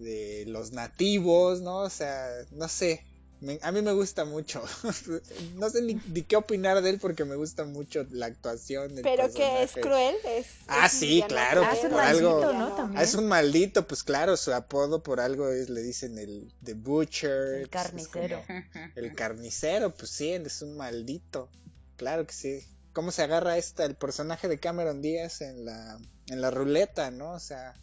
[0.00, 1.82] de los nativos, ¿no?
[1.82, 3.04] O sea, no sé.
[3.44, 4.62] Me- a mí me gusta mucho.
[5.54, 8.94] no sé ni, ni qué opinar de él porque me gusta mucho la actuación.
[8.94, 10.16] del Pero que es cruel.
[10.26, 12.68] Es, Ah, es sí, claro, Ah, es un por algo- maldito, villano.
[12.70, 12.76] ¿no?
[12.76, 13.02] También.
[13.02, 17.30] Es un maldito, pues claro, su apodo por algo es, le dicen el The Butcher.
[17.62, 18.42] El pues, como- carnicero.
[18.96, 21.50] el carnicero, pues sí, él es un maldito.
[21.96, 22.60] Claro que sí.
[22.92, 27.32] ¿Cómo se agarra esta el personaje de Cameron Díaz en la en la ruleta, no?
[27.32, 27.74] O sea,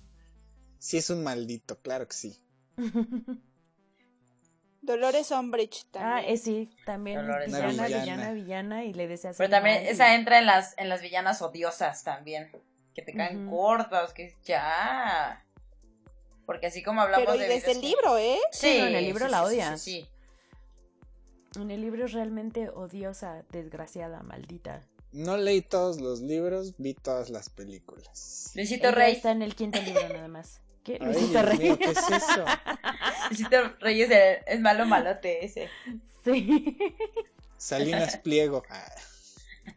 [0.79, 2.43] sí es un maldito, claro que sí.
[4.81, 6.33] Dolores Umbridge Ah, también.
[6.33, 7.99] eh, sí, también Dolores villana, Umbridge.
[8.01, 11.41] villana, villana, y le deseas Pero también y- esa entra en las, en las villanas
[11.41, 12.51] odiosas también.
[12.93, 15.45] Que te caen cortas, que ya.
[16.45, 18.37] Porque así como hablamos Pero y de desde el que- libro, ¿eh?
[18.51, 19.81] Sí, no, en el libro sí, la sí, sí, odias.
[19.81, 20.09] sí,
[21.53, 21.59] sí.
[21.61, 24.81] En el libro es realmente odiosa, desgraciada, maldita.
[25.13, 28.51] No leí todos los libros, vi todas las películas.
[28.55, 29.13] Luisito Rey.
[29.13, 30.61] está en el quinto libro nada más.
[30.83, 30.97] ¿Qué?
[30.99, 31.57] Ay, Luisito Dios Rey.
[31.59, 32.45] mío, ¿qué es eso?
[33.29, 35.69] Luisito Rey es, malo malote ese.
[36.23, 36.77] Sí.
[37.57, 38.63] Salinas Pliego.
[38.69, 38.91] Ah,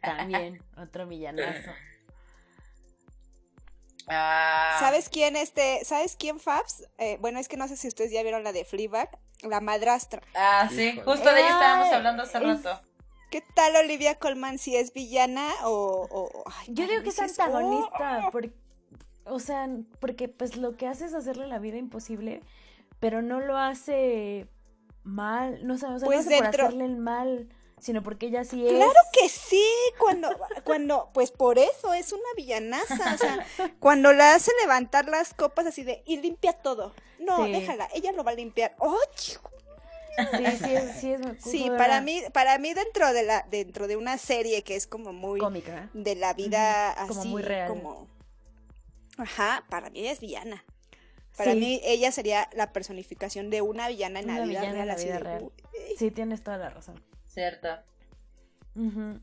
[0.01, 1.71] También, otro villanazo.
[4.07, 6.83] Ah, ¿Sabes quién, este, ¿sabes quién, Fabs?
[6.99, 9.09] Eh, bueno, es que no sé si ustedes ya vieron la de Fleabag,
[9.41, 10.21] la madrastra.
[10.35, 11.03] Ah, sí, Híjole.
[11.03, 12.81] justo de ella estábamos hablando hace es- rato.
[13.31, 16.07] ¿Qué tal Olivia Colman si es villana o...?
[16.09, 18.49] o- ay, Yo digo que es antagonista, oh, por-
[19.25, 19.67] o sea,
[19.99, 22.41] porque pues lo que hace es hacerle la vida imposible,
[22.99, 24.47] pero no lo hace
[25.03, 27.49] mal, no o sea, Pues no hace dentro- por hacerle el mal,
[27.79, 28.73] sino porque ella sí es.
[28.73, 29.63] Claro que sí,
[29.99, 30.29] cuando,
[30.63, 33.45] cuando, pues por eso es una villanaza, o sea,
[33.79, 36.93] cuando la hace levantar las copas así de, y limpia todo.
[37.19, 37.51] No, Sí.
[37.51, 38.75] déjala, ella lo va a limpiar.
[38.79, 39.51] ¡Oh, chico!
[40.37, 43.97] Sí, sí es, sí es Sí, para mí, para mí dentro de la, dentro de
[43.97, 45.89] una serie que es como muy cómica.
[45.93, 47.67] de la vida Ujú, como así, muy real.
[47.67, 48.07] como,
[49.17, 50.63] ajá, para mí ella es villana.
[51.37, 51.59] Para Sí.
[51.59, 54.87] mí ella sería la personificación de una villana en la Una vida villana real.
[54.87, 55.51] la vida real.
[55.97, 57.03] Sí, tienes toda la razón.
[57.25, 57.67] Cierto.
[58.75, 59.19] Ujú.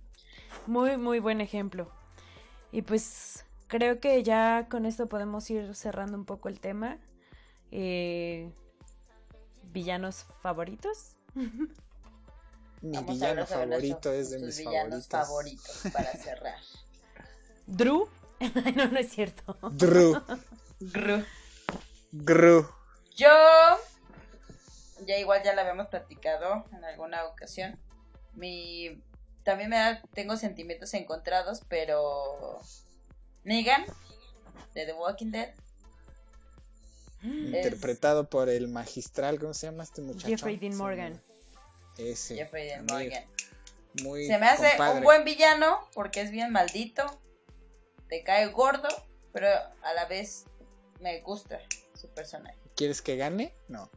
[0.66, 1.90] Muy, muy buen ejemplo.
[2.70, 6.98] Y pues creo que ya con esto podemos ir cerrando un poco el tema.
[7.70, 8.52] Eh,
[9.72, 11.16] ¿Villanos favoritos?
[11.34, 15.80] mi Vamos villano favorito es de mis villanos favoritos.
[15.80, 16.58] favoritos para cerrar.
[17.66, 18.06] ¿Drew?
[18.76, 19.56] no, no es cierto.
[19.72, 20.20] Drew.
[20.80, 21.24] Gru.
[22.12, 22.68] Gru.
[23.16, 23.28] Yo,
[25.06, 27.78] ya igual ya la habíamos platicado en alguna ocasión.
[28.34, 29.02] Mi,
[29.44, 32.60] también me da, tengo sentimientos encontrados, pero
[33.44, 33.84] Negan
[34.74, 35.50] de The Walking Dead.
[37.22, 40.26] Interpretado por el magistral, ¿cómo se llama este muchacho?
[40.26, 41.20] Jeffrey Dean Morgan.
[41.96, 42.34] Ese.
[42.36, 43.24] Jeffrey Dean muy- Morgan.
[44.02, 44.98] Muy Se me hace compadre.
[44.98, 47.04] un buen villano porque es bien maldito,
[48.12, 48.88] te cae gordo,
[49.32, 50.44] pero a la vez
[51.00, 51.58] me gusta
[51.94, 52.58] su personaje.
[52.76, 53.54] ¿Quieres que gane?
[53.68, 53.90] No.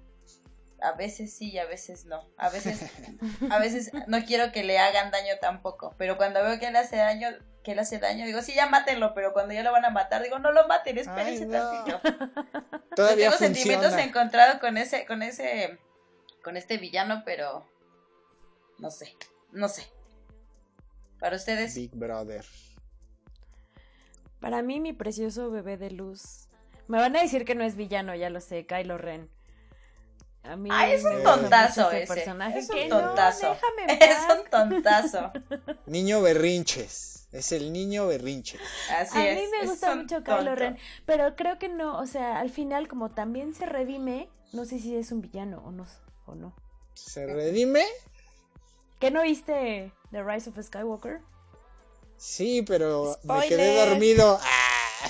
[0.82, 2.26] a veces sí y a veces no.
[2.38, 2.80] A veces,
[3.51, 5.93] a veces no quiero que le hagan daño tampoco.
[5.97, 7.28] Pero cuando veo que él hace daño,
[7.61, 10.24] que él hace daño, digo, sí, ya mátenlo, pero cuando ya lo van a matar,
[10.24, 11.99] digo, no lo maten, espérense Ay, no.
[11.99, 12.80] tantito.
[12.95, 15.78] Todavía Tengo sentimientos encontrados con ese, con ese,
[16.41, 17.70] con este villano, pero
[18.78, 19.13] no sé,
[19.51, 19.86] no sé.
[21.20, 22.45] Para ustedes, Big Brother.
[24.45, 26.47] Para mí, mi precioso bebé de luz.
[26.87, 29.27] Me van a decir que no es villano, ya lo sé, Kylo Ren.
[30.43, 32.13] A mí Ay, es un tontazo ese ese.
[32.13, 32.59] personaje.
[32.59, 33.57] Es un no, tontazo.
[33.87, 35.31] es un tontazo.
[35.87, 37.27] Niño berrinches.
[37.31, 38.61] Es el niño berrinches.
[38.95, 39.41] Así a es.
[39.41, 40.53] mí me es gusta mucho Kylo.
[40.53, 40.77] Ren,
[41.07, 44.95] pero creo que no, o sea, al final como también se redime, no sé si
[44.95, 45.87] es un villano o no,
[46.27, 46.53] o no.
[46.93, 47.83] ¿Se redime?
[48.99, 51.21] ¿Qué no viste The Rise of Skywalker?
[52.18, 53.49] Sí, pero me Spoiler.
[53.49, 54.39] quedé dormido.
[54.43, 55.09] ¡Ah!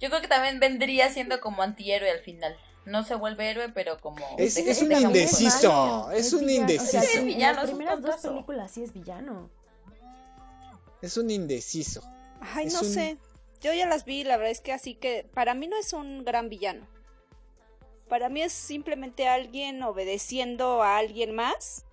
[0.00, 2.56] Yo creo que también vendría siendo como antihéroe al final.
[2.84, 4.24] No se vuelve héroe, pero como.
[4.38, 6.10] Es- es un indeciso.
[6.12, 6.98] es un villano, indeciso.
[6.98, 9.48] O sea, Es en villano, las primeras dos películas sí es villano.
[11.00, 12.02] Es un indeciso.
[12.40, 13.16] Ay, Es no un- sé.
[13.60, 16.24] Yo ya las vi, la verdad es que así que para mí no es un
[16.24, 16.84] gran villano.
[18.08, 21.84] Para mí es simplemente alguien obedeciendo a alguien más,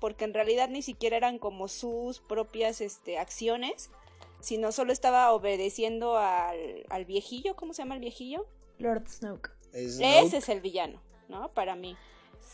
[0.00, 3.90] porque en realidad ni siquiera eran como sus propias este, acciones,
[4.40, 8.46] sino solo estaba obedeciendo al, al viejillo, ¿cómo se llama el viejillo?
[8.78, 9.50] Lord Snoke.
[9.72, 10.20] Snoke.
[10.24, 11.52] Ese es el villano, ¿no?
[11.52, 11.96] Para mí.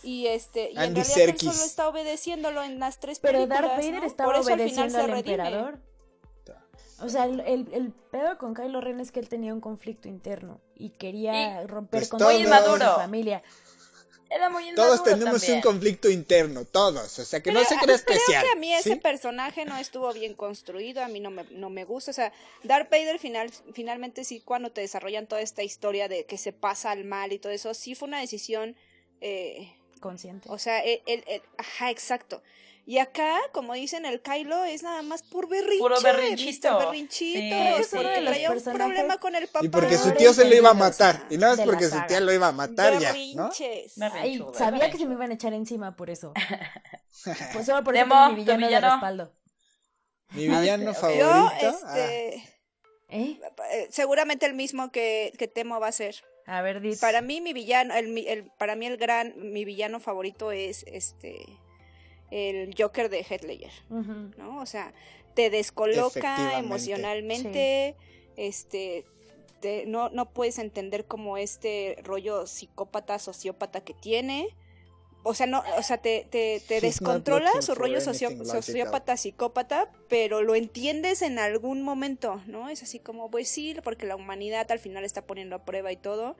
[0.02, 3.62] Y este, y en realidad él solo está obedeciéndolo en las tres Pero películas.
[3.62, 4.06] Darth Vader ¿no?
[4.06, 5.78] estaba Por eso al final obedeciendo se al emperador.
[7.00, 10.08] O sea, el, el, el pedo con Kylo Ren es que él tenía un conflicto
[10.08, 12.94] interno y quería romper Pues con toda su inmaduro.
[12.96, 13.42] familia.
[14.34, 15.56] Era muy Todos tenemos también.
[15.56, 17.18] un conflicto interno, todos.
[17.18, 18.22] O sea, que no se crea especial.
[18.26, 21.70] Creo que a mí ese personaje no estuvo bien construido, a mí no me, no
[21.70, 22.10] me gusta.
[22.10, 22.32] O sea,
[22.64, 26.90] Darth Vader final, finalmente sí, cuando te desarrollan toda esta historia de que se pasa
[26.90, 28.76] al mal y todo eso, sí fue una decisión,
[29.20, 30.48] eh, Consciente.
[30.50, 32.42] o sea, el, el- el- ajá, exacto.
[32.86, 35.78] Y acá, como dicen, el Kylo es nada más por berrinche.
[35.78, 36.78] Puro berrinchito.
[36.78, 37.38] Berrinchito.
[37.56, 37.90] Sí, o sí.
[37.98, 39.64] traía un personajes- problema con el papá.
[39.64, 41.26] Y porque su tío se lo iba a matar.
[41.30, 43.14] Y nada más porque su tía lo iba a matar ya, ¿no?
[43.48, 43.96] Berrinches.
[43.96, 44.02] Berrinche.
[44.02, 46.32] Ay, Berrinchudo, sabía que se me iban a echar encima por eso.
[47.54, 48.90] Pues solo por eso Demo, mi tu villano, de villano.
[48.96, 49.32] respaldo.
[50.32, 51.24] Mi villano favorito.
[51.24, 52.34] Yo, ah, este,
[53.08, 53.40] ¿Eh?
[53.72, 56.16] eh, seguramente el mismo que, que Temo va a ser.
[56.46, 57.00] A ver, Dit.
[57.00, 61.46] Para mí mi villano, el, el- para mí el gran, mi villano favorito es este
[62.34, 63.72] el Joker de Heath Ledger.
[64.38, 64.60] ¿no?
[64.60, 64.92] O sea,
[65.34, 67.96] te descoloca emocionalmente,
[68.36, 69.04] este,
[69.60, 74.48] te- no, no puedes entender como este rollo psicópata, sociópata que tiene.
[75.26, 80.54] O sea, no, o sea, te, te, descontrola su rollo socio- sociópata, psicópata, pero lo
[80.54, 82.68] entiendes en algún momento, ¿no?
[82.68, 85.96] Es así como, pues sí, porque la humanidad al final está poniendo a prueba y
[85.96, 86.36] todo.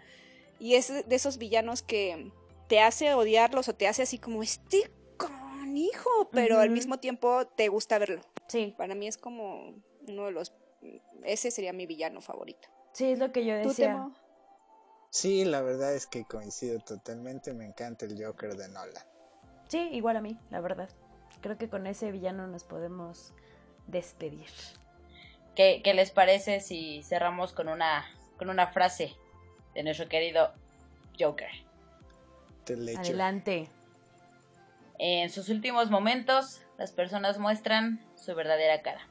[0.61, 2.30] Y es de esos villanos que
[2.68, 4.90] te hace odiarlos o te hace así como, este
[5.77, 8.20] hijo, pero al mismo tiempo te gusta verlo.
[8.49, 9.75] Sí, Para mí es como
[10.07, 10.53] uno de los...
[11.22, 12.68] Ese sería mi villano favorito.
[12.93, 14.11] sí, es lo que yo ¿Tú, decía.
[15.11, 17.55] Sí, la verdad es que coincido totalmente.
[17.55, 19.05] Me encanta el Joker de Nolan.
[19.68, 20.91] Sí, igual a mí, la verdad.
[21.41, 23.33] Creo que con ese villano nos podemos
[23.87, 24.49] despedir.
[25.55, 28.05] ¿Qué, qué les parece si cerramos con una,
[28.39, 29.14] con una frase
[29.75, 30.53] de nuestro querido
[31.18, 31.51] Joker?
[32.66, 32.99] Ledger.
[32.99, 33.68] Adelante.
[34.99, 39.09] En sus últimos momentos, las personas muestran su verdadera cara.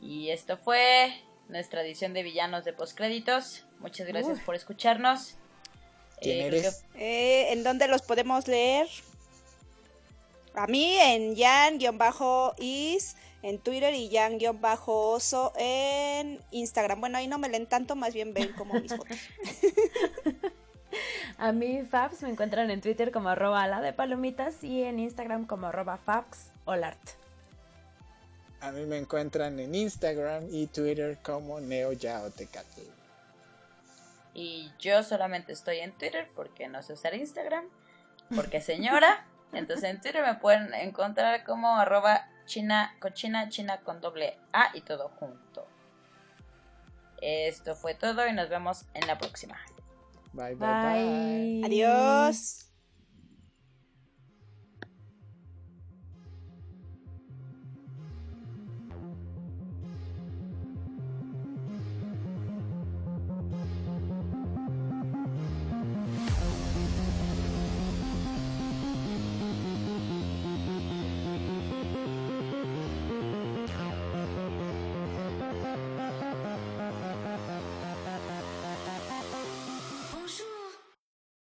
[0.00, 1.12] Y esto fue
[1.48, 3.64] nuestra edición de villanos de postcréditos.
[3.78, 4.44] Muchas gracias Uf.
[4.44, 5.36] por escucharnos.
[6.20, 6.84] ¿Quién Eh, eres?
[6.94, 8.88] Eh, ¿En dónde los podemos leer?
[10.54, 17.00] A mí en Jan-Is, en Twitter y Jan-Oso en Instagram.
[17.00, 19.18] Bueno, ahí no me leen tanto, más bien ven como mis fotos.
[21.38, 25.46] A mí, Fabs, me encuentran en Twitter como arroba la de palomitas y en Instagram
[25.46, 26.98] como arroba Fabs Olart.
[28.60, 32.80] A mí me encuentran en Instagram y Twitter como NeoYaotecatl.
[34.34, 37.64] Y yo solamente estoy en Twitter porque no sé usar Instagram,
[38.34, 39.24] porque señora.
[39.52, 44.80] Entonces en Twitter me pueden encontrar como arroba china cochina china con doble A y
[44.80, 45.66] todo junto.
[47.20, 49.58] Esto fue todo y nos vemos en la próxima.
[50.36, 51.50] Bye, bye, bye.
[51.60, 51.62] Bye.
[51.62, 52.65] Adiós.